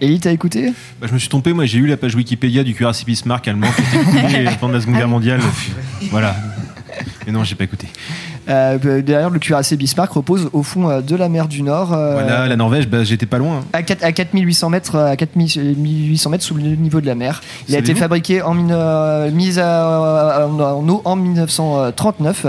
[0.00, 2.74] Ellie, t'as écouté Bah, je me suis trompé, moi j'ai eu la page Wikipédia du
[2.74, 5.40] cuirassé Bismarck allemand qui était coulé pendant la Seconde Guerre mondiale.
[6.10, 6.34] Voilà.
[7.26, 7.86] Mais non, j'ai pas écouté.
[8.48, 11.92] Euh, bah, Derrière le cuirassé Bismarck repose au fond euh, de la mer du Nord.
[11.92, 13.60] euh, Voilà, la Norvège, bah, j'étais pas loin.
[13.72, 17.40] À, 4 à 4800 mètres, à 4800 mètres sous le niveau de la mer.
[17.68, 18.00] Il a été Savez-vous?
[18.00, 22.46] fabriqué en mine- euh, mis à- en, en eau en 1939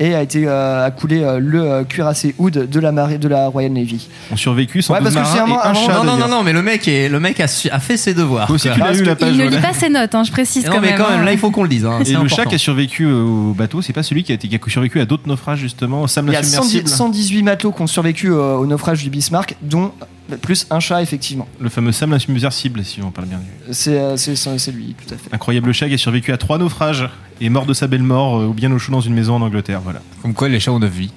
[0.00, 3.28] et a été euh, a coulé euh, le euh, cuirassé Hood de la marée de
[3.28, 4.08] la Royal Navy.
[4.32, 5.92] On survécu sans Ouais, parce que c'est marins vraiment et un un chat.
[5.94, 8.14] Non, non, non, non, mais le mec, est, le mec a, su- a fait ses
[8.14, 8.46] devoirs.
[8.46, 9.30] Toi aussi, tu l'as Parce eu la que page.
[9.32, 10.98] Il ne lit pas ses notes, hein, je précise Non, quand mais même.
[10.98, 11.24] quand même, hein.
[11.24, 11.84] là, il faut qu'on le dise.
[11.86, 12.36] hein, Et c'est le important.
[12.36, 15.00] chat qui a survécu au bateau, c'est pas celui qui a, été, qui a survécu
[15.00, 16.06] à d'autres naufrages justement.
[16.06, 19.10] Sam Il y a 110 submersible, 118 matelots qui ont survécu euh, au naufrage du
[19.10, 19.92] Bismarck, dont
[20.36, 21.46] plus un chat effectivement.
[21.60, 23.38] le fameux Sam la submersible, si on parle bien.
[23.38, 25.32] du- C'est euh, c'est- c'est lui, tout à fait.
[25.34, 27.08] Incroyable chat qui a survécu à trois naufrages
[27.40, 29.42] et mort de sa belle mort euh, ou bien au chaud dans une maison en
[29.42, 29.80] Angleterre.
[29.82, 30.00] Voilà.
[30.22, 31.12] Comme quoi les chats ont neuf vies.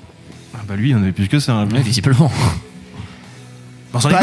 [0.54, 1.54] Ah bah lui, il en avait plus que ça.
[1.54, 1.68] hein.
[1.72, 2.32] Ouais, visiblement.
[4.04, 4.20] Bah, bah,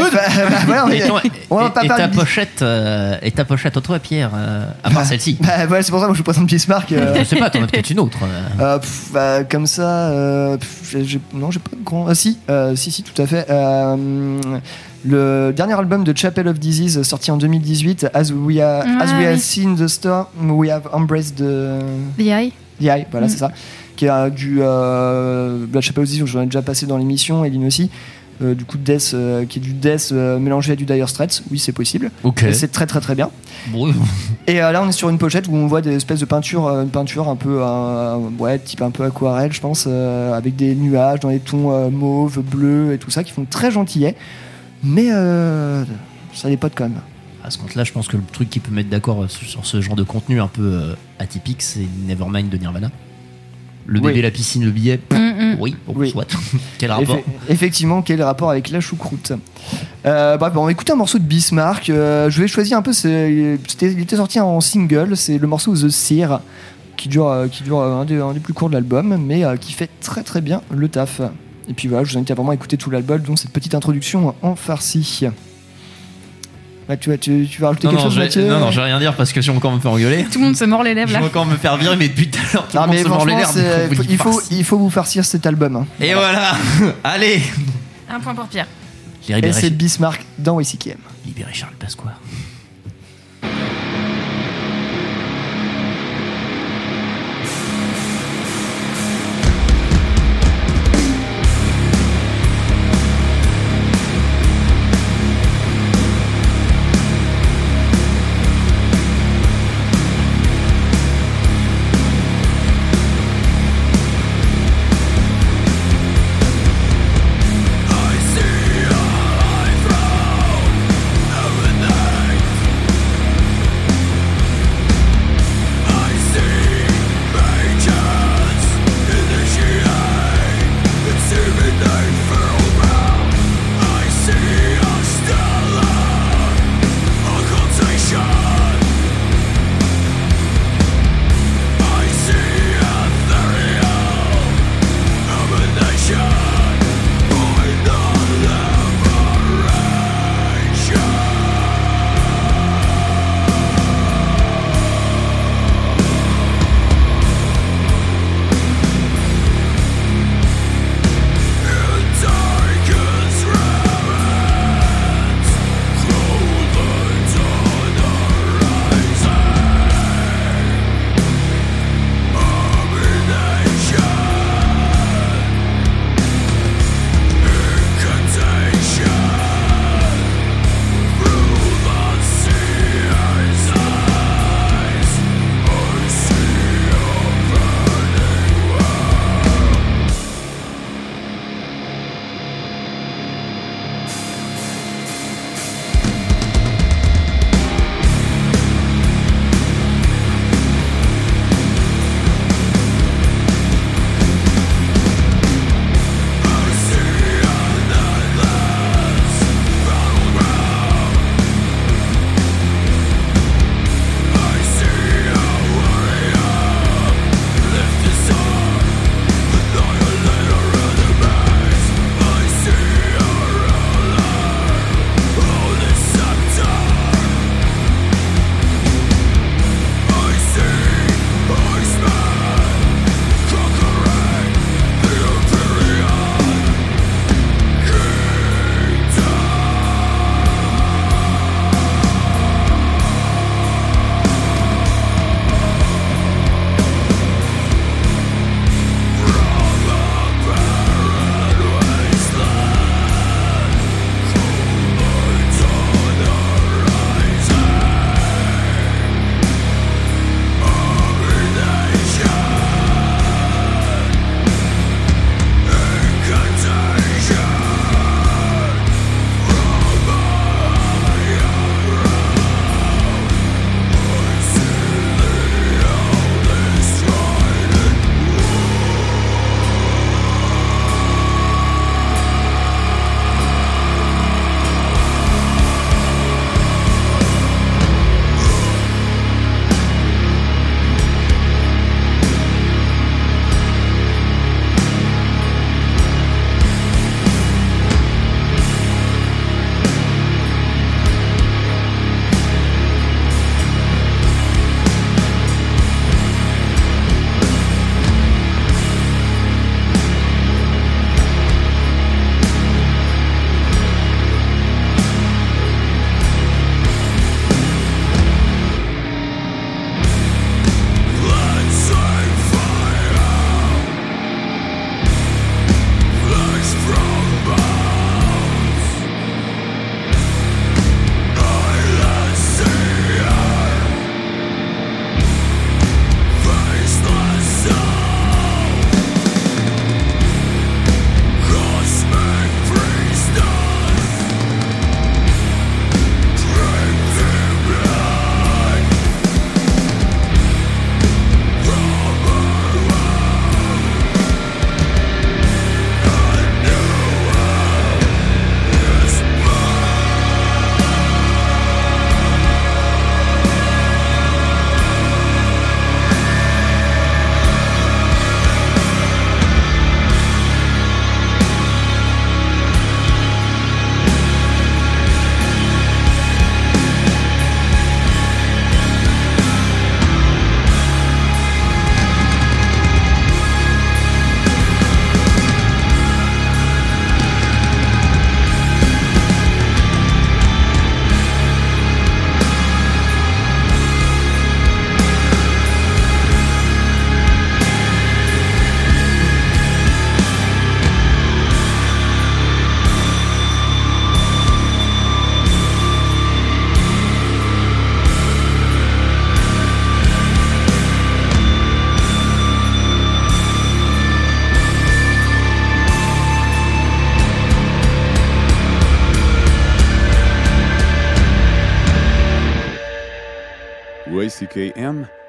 [0.68, 1.14] bah, ouais, on Et, est- ton-
[1.50, 4.30] on va et- pas et ta parler de- pochette, euh, et ta pochette, toi, Pierre,
[4.34, 5.38] euh, à part celle-ci.
[5.40, 6.92] Bah, ouais, c'est pour ça que je vous présente Bismarck.
[6.92, 7.14] euh.
[7.18, 8.18] Je sais pas, t'en as peut-être une autre.
[8.22, 8.62] euh.
[8.62, 12.06] Euh, pff, bah, comme ça, euh, pff, j'ai- j'ai- non, j'ai pas de grand.
[12.08, 13.46] Ah, si, euh, si, si, tout à fait.
[13.50, 14.36] Euh,
[15.04, 19.12] le dernier album de Chapel of Disease, sorti en 2018, As We, Are, Ah, As
[19.14, 19.40] we have oui.
[19.40, 21.80] seen the storm, we have embraced the,
[22.18, 22.52] The Eye.
[22.80, 23.06] the eye.
[23.10, 23.30] Voilà, Mm.
[23.30, 23.50] c'est ça.
[23.96, 27.44] Qui est euh, du euh, Black Chapel of Disease, j'en ai déjà passé dans l'émission,
[27.44, 27.90] Eline aussi.
[28.40, 31.42] Euh, du coup, Death, euh, qui est du Death euh, mélangé à du Dire Straits.
[31.50, 32.10] Oui, c'est possible.
[32.46, 33.30] Et C'est très, très, très bien.
[33.68, 33.92] Bon,
[34.46, 36.88] Et là, on est sur une pochette où on voit des espèces de peintures, une
[36.88, 37.62] peinture un peu,
[38.38, 42.92] ouais, type un peu aquarelle, je pense, avec des nuages dans les tons mauve, bleu
[42.92, 44.16] et tout ça, qui font très gentillets.
[44.82, 45.84] Mais euh,
[46.34, 47.00] ça dépote quand même.
[47.44, 49.96] À ce compte-là, je pense que le truc qui peut mettre d'accord sur ce genre
[49.96, 52.90] de contenu un peu atypique, c'est Nevermind de Nirvana.
[53.86, 54.06] Le Oui.
[54.08, 55.00] bébé, la piscine, le billet.
[55.10, 55.56] Mm, mm.
[55.60, 56.10] Oui, bon, Oui.
[56.10, 56.26] soit.
[56.78, 59.32] Quel rapport Effe- effectivement, quel rapport avec la choucroute?
[60.06, 61.90] Euh, bref, bon, on va écouter un morceau de Bismarck.
[61.90, 62.92] Euh, je vais choisir un peu.
[62.92, 65.16] c'était- il était sorti en single.
[65.16, 66.38] C'est le morceau The Seer
[66.96, 69.56] qui dure, euh, qui dure un, des, un des plus courts de l'album, mais euh,
[69.56, 71.20] qui fait très très bien le taf.
[71.68, 74.34] Et puis voilà, je vous invite à vraiment écouter tout l'album, dont cette petite introduction
[74.42, 75.24] en farci.
[76.92, 78.70] Ouais, tu, vas- tu, tu vas rajouter non, quelque non, chose, je, Mathieu non, non,
[78.70, 80.56] je vais rien dire parce que si on encore me fait engueuler, Tout le monde
[80.56, 81.20] se mord les lèvres je là.
[81.20, 83.08] vais encore me faire virer, mais depuis tout à l'heure, tout Non, le monde se
[83.08, 84.04] mord les lèvres.
[84.10, 85.76] il, faut, il faut vous farcir cet album.
[85.76, 85.86] hein.
[86.00, 86.52] Et voilà
[87.04, 87.42] Allez
[88.10, 88.66] Un point pour Pierre.
[89.28, 90.96] Et c'est Bismarck dans WCKM.
[91.24, 92.12] libéré Charles Pasqua.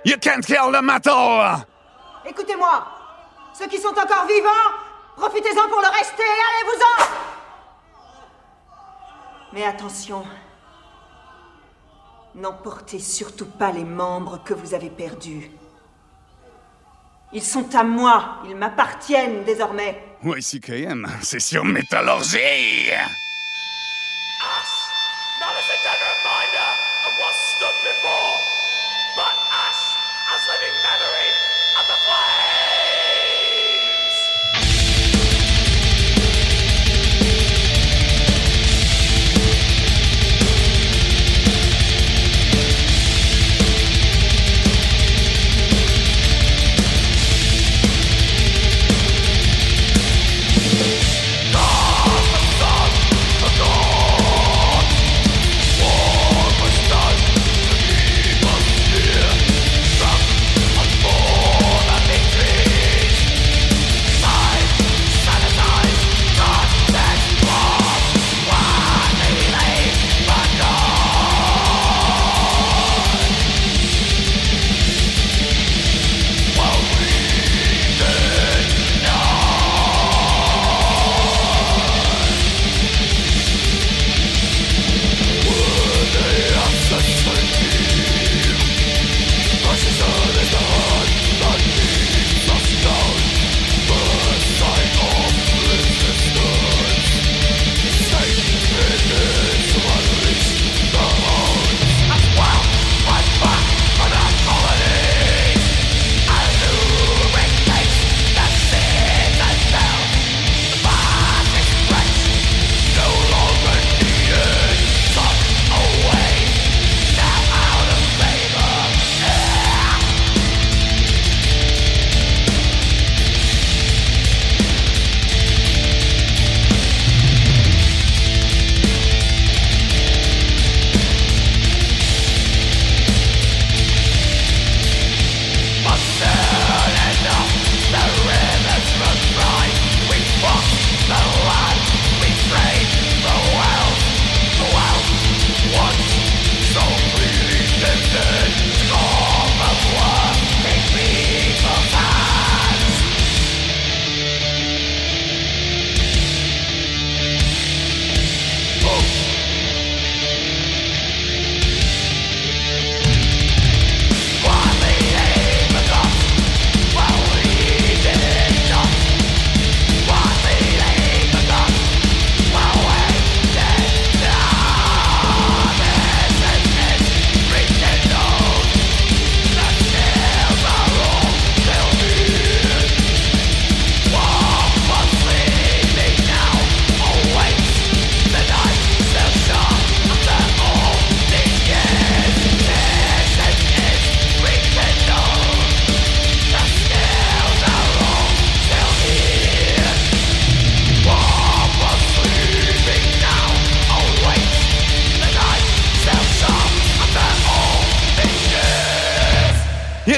[0.06, 1.66] You can't kill the metal!
[2.26, 2.86] Écoutez-moi
[3.58, 4.72] Ceux qui sont encore vivants,
[5.18, 7.06] profitez-en pour le rester, allez-vous-en
[9.54, 10.26] Mais attention,
[12.36, 15.52] n'emportez surtout pas les membres que vous avez perdus.
[17.32, 20.02] Ils sont à moi, ils m'appartiennent désormais.
[20.24, 22.92] YCKM, c'est sur Métallurgie!
[25.40, 26.70] Now is a dead reminder
[27.06, 28.38] of what stood before,
[29.16, 29.84] but ash
[30.34, 31.30] as living memory
[31.78, 33.53] of the flames.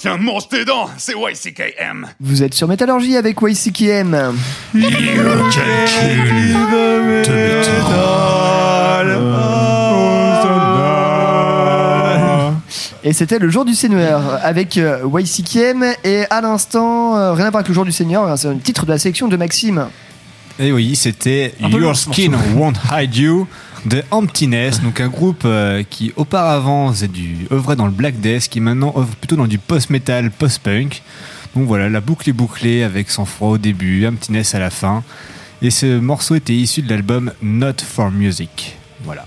[0.00, 2.06] Tiens, mange tes dents, c'est YCKM.
[2.20, 4.32] Vous êtes sur Métallurgie avec YCKM.
[13.04, 17.50] Et c'était le jour du Seigneur avec euh, YCKM et à l'instant, euh, rien à
[17.50, 19.86] voir avec le jour du Seigneur, hein, c'est un titre de la sélection de Maxime.
[20.58, 22.32] Et oui, c'était Your Skin.
[22.54, 23.46] Won't Hide You
[23.86, 28.48] de Emptiness, donc un groupe euh, qui auparavant faisait du, œuvrait dans le Black Death,
[28.48, 31.02] qui maintenant œuvre plutôt dans du post-metal, post-punk.
[31.54, 35.02] Donc voilà, la boucle est bouclée avec sang froid au début, Emptiness à la fin.
[35.62, 38.76] Et ce morceau était issu de l'album Not for Music.
[39.04, 39.24] Voilà.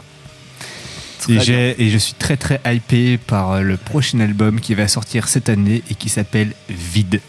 [1.29, 5.47] Et je suis très très hypé par euh, le prochain album qui va sortir cette
[5.47, 7.21] année et qui s'appelle Vide.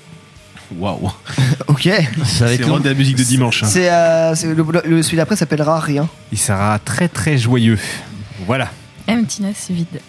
[0.77, 1.11] Waouh.
[1.69, 1.89] Ok.
[2.25, 3.63] Ça va être vraiment de la musique de dimanche.
[3.63, 3.67] hein.
[3.69, 6.09] C'est, euh, c'est- le, le- celui d'après s'appellera Rien.
[6.33, 7.79] Il sera très très joyeux.
[8.47, 8.71] Voilà.
[9.09, 10.01] Emptiness vide.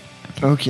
[0.44, 0.70] Ok.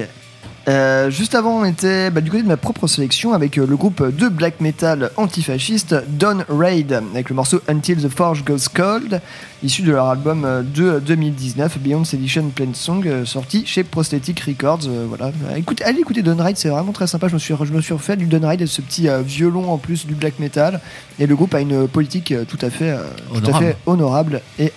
[0.67, 3.77] Euh, juste avant, on était bah, du côté de ma propre sélection avec euh, le
[3.77, 9.21] groupe de black metal antifasciste Dawn Raid avec le morceau Until the Forge Goes Cold,
[9.61, 14.89] issu de leur album euh, de 2019 Beyond's Edition Plain Song, sorti chez Prosthetic Records.
[15.07, 17.27] Voilà, écoutez, allez écouter Dawn Raid, c'est vraiment très sympa.
[17.27, 19.77] Je me suis, je me suis refait du Dawn Raid et ce petit violon en
[19.77, 20.81] plus du black metal.
[21.19, 22.95] Et le groupe a une politique tout à fait,
[23.29, 23.65] tout à Honorable.
[23.65, 24.41] fait honorable.
[24.57, 24.71] Et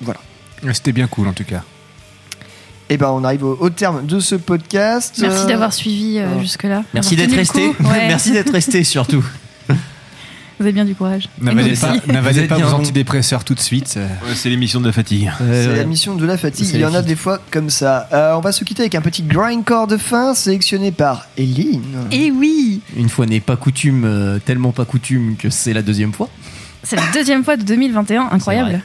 [0.00, 0.20] voilà.
[0.72, 1.62] C'était bien cool en tout cas.
[2.92, 5.16] Et ben on arrive au, au terme de ce podcast.
[5.18, 6.84] Merci Euh, d'avoir suivi euh, jusque-là.
[6.92, 7.68] Merci d'être resté.
[7.80, 8.06] Ouais.
[8.08, 9.24] Merci d'être resté surtout.
[9.68, 11.28] Vous avez bien du courage.
[11.40, 12.82] N'avalez pas, n'avalez pas vos bon.
[12.82, 13.98] antidépresseurs tout de suite.
[14.34, 15.32] c'est l'émission de la fatigue.
[15.38, 16.68] C'est la mission de la fatigue.
[16.74, 18.08] Il y en a des fois comme ça.
[18.12, 21.82] Euh, on va se quitter avec un petit grindcore de fin sélectionné par Eline.
[22.12, 26.12] Et oui Une fois n'est pas coutume, euh, tellement pas coutume que c'est la deuxième
[26.12, 26.28] fois.
[26.84, 28.82] C'est la deuxième fois de 2021, C'est incroyable.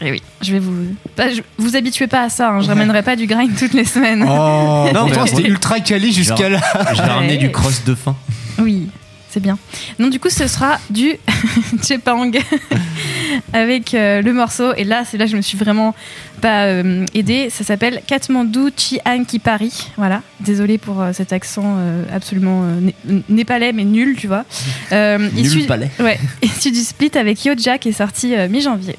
[0.00, 0.74] Et oui, je vais vous.
[1.16, 3.84] Pas, je- vous habituez pas à ça, hein, je ramènerai pas du grind toutes les
[3.84, 4.22] semaines.
[4.22, 6.60] Oh, Non, mais- c'était ultra quali jusqu'à là.
[6.94, 7.36] Je vais ramener Ouais.
[7.38, 8.14] du cross de fin.
[8.60, 8.88] Oui,
[9.28, 9.58] c'est bien.
[9.98, 11.14] Non, du coup, ce sera du
[11.82, 12.30] Chepang
[13.52, 14.72] avec euh, le morceau.
[14.74, 15.94] Et là, c'est là que je me suis vraiment
[16.40, 17.50] pas euh, aidée.
[17.50, 19.72] Ça s'appelle Kathmandu Chiang Kipari.
[19.96, 20.22] Voilà.
[20.40, 24.44] Désolée pour euh, cet accent euh, absolument euh, né- népalais, mais nul, tu vois.
[24.92, 25.90] Euh, Nul issu- palais.
[26.00, 28.96] Ouais, issu du split avec Yoja qui est sorti euh, mi-janvier.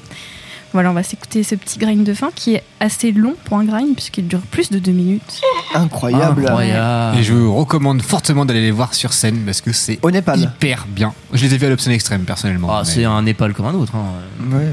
[0.72, 3.64] Voilà, on va s'écouter ce petit grind de fin qui est assez long pour un
[3.64, 5.40] grind puisqu'il dure plus de deux minutes.
[5.74, 6.42] Incroyable.
[6.44, 7.18] Incroyable.
[7.18, 9.98] Et je vous recommande fortement d'aller les voir sur scène parce que c'est
[10.42, 11.12] hyper bien.
[11.32, 12.68] Je les ai vus à l'Option Extrême personnellement.
[12.70, 13.94] Ah, mais- c'est un Népal comme un autre.
[13.96, 14.04] hein.
[14.52, 14.72] Ouais.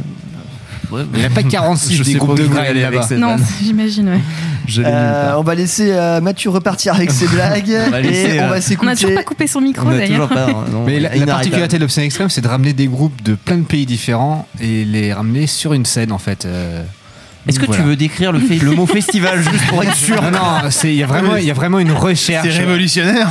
[0.91, 3.01] Ouais, Il n'y a pas 46 Je des sais groupes de avec là-bas.
[3.01, 4.19] cette Non, j'imagine, ouais.
[4.80, 8.43] Euh, on va laisser euh, Mathieu repartir avec ses blagues On va laisser, et on
[8.43, 9.14] euh, va On a toujours s'écouter.
[9.15, 10.30] pas coupé son micro d'ailleurs.
[10.72, 13.64] non, Mais la, particularité de l'Option Extrême, c'est de ramener des groupes de plein de
[13.64, 16.47] pays différents et les ramener sur une scène en fait.
[17.48, 17.82] Est-ce que voilà.
[17.82, 20.22] tu veux décrire le, fait- le mot festival juste pour être sûr?
[20.22, 22.48] Non, non, c'est- il y, a vraiment- il y a vraiment une recherche.
[22.49, 23.28] C'est révolutionnaire.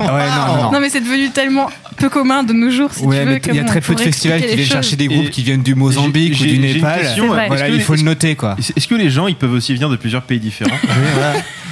[0.00, 0.72] Ouais, non, non, non.
[0.72, 3.40] Non mais c'est devenu tellement peu commun de nos jours si Ouais, tu mais veux.
[3.48, 5.42] il y a très peu de festivals qui viennent les chercher des groupes Et qui
[5.42, 7.06] viennent du Mozambique ou du Népal.
[7.48, 8.56] Voilà, il faut le noter quoi.
[8.76, 10.70] Est-ce que les gens ils peuvent aussi venir de plusieurs pays différents?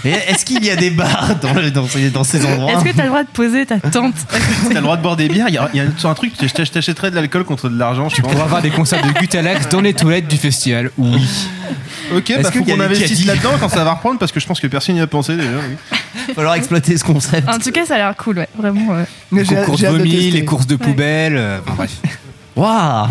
[0.05, 2.97] Est-ce qu'il y a des bars dans, le- dans ces, dans ces endroits Est-ce que
[2.97, 4.15] t'as le droit de poser ta tente
[4.69, 6.15] T'as le droit de boire des bières Il y a, il y a un, un
[6.15, 8.33] truc, je t'ach- je t'achèterais de l'alcool contre de l'argent, je Tu pense.
[8.33, 10.91] pourras avoir des concerts de Gutalax dans les toilettes du festival.
[10.99, 11.21] Oui.
[12.15, 14.61] Ok, Est-ce bah faut qu'on investisse là-dedans quand ça va reprendre parce que je pense
[14.61, 15.49] que personne n'y a pensé déjà.
[15.51, 15.77] oui.
[16.15, 17.49] Il va falloir exploiter ce concept.
[17.49, 18.93] En tout cas, ça a l'air cool, ouais, vraiment.
[18.95, 19.05] ouais.
[19.33, 20.81] Mais Les concours de vomi, les courses de Ouais.
[20.87, 21.37] poubelle.
[21.37, 21.91] euh, bref.
[22.57, 23.09] Waouh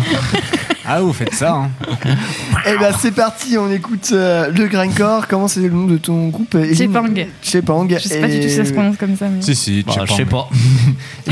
[0.90, 1.52] Ah, vous faites ça.
[1.52, 1.70] Hein.
[2.66, 5.26] Eh ben c'est parti, on écoute euh, le grindcore.
[5.28, 7.04] Comment c'est le nom de ton groupe Chepang.
[7.42, 7.86] Chepang.
[7.90, 9.28] Je sais pas du tout si ça se prononce comme ça.
[9.28, 9.42] Mais...
[9.42, 10.48] Si, si, Bah, Je sais pas.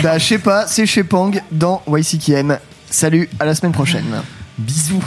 [0.02, 2.58] Bah je sais pas, c'est Chepang dans YCKM.
[2.90, 4.04] Salut, à la semaine prochaine.
[4.58, 5.02] Bisous.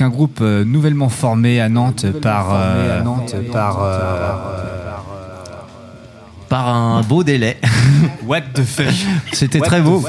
[0.00, 3.02] Donc un groupe euh, nouvellement formé à Nantes par euh,
[3.52, 3.78] par
[6.48, 7.58] Par un beau délai.
[8.26, 8.86] What the fuck
[9.32, 10.02] C'était très beau.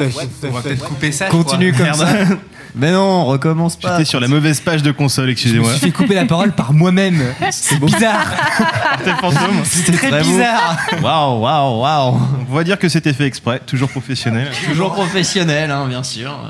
[0.44, 1.28] On va peut-être couper ça.
[1.28, 2.08] Continue comme ça.
[2.76, 3.98] Mais non, on recommence pas.
[3.98, 5.72] J'étais sur la mauvaise page de console, Je me excusez-moi.
[5.72, 7.22] suis fait couper la parole par moi-même.
[7.52, 8.26] C'est bizarre.
[9.66, 10.78] C'était très, très bizarre.
[11.02, 12.20] Waouh, waouh, waouh.
[12.50, 14.52] On va dire que c'était fait exprès, toujours professionnel.
[14.70, 16.50] Toujours professionnel, hein, bien sûr.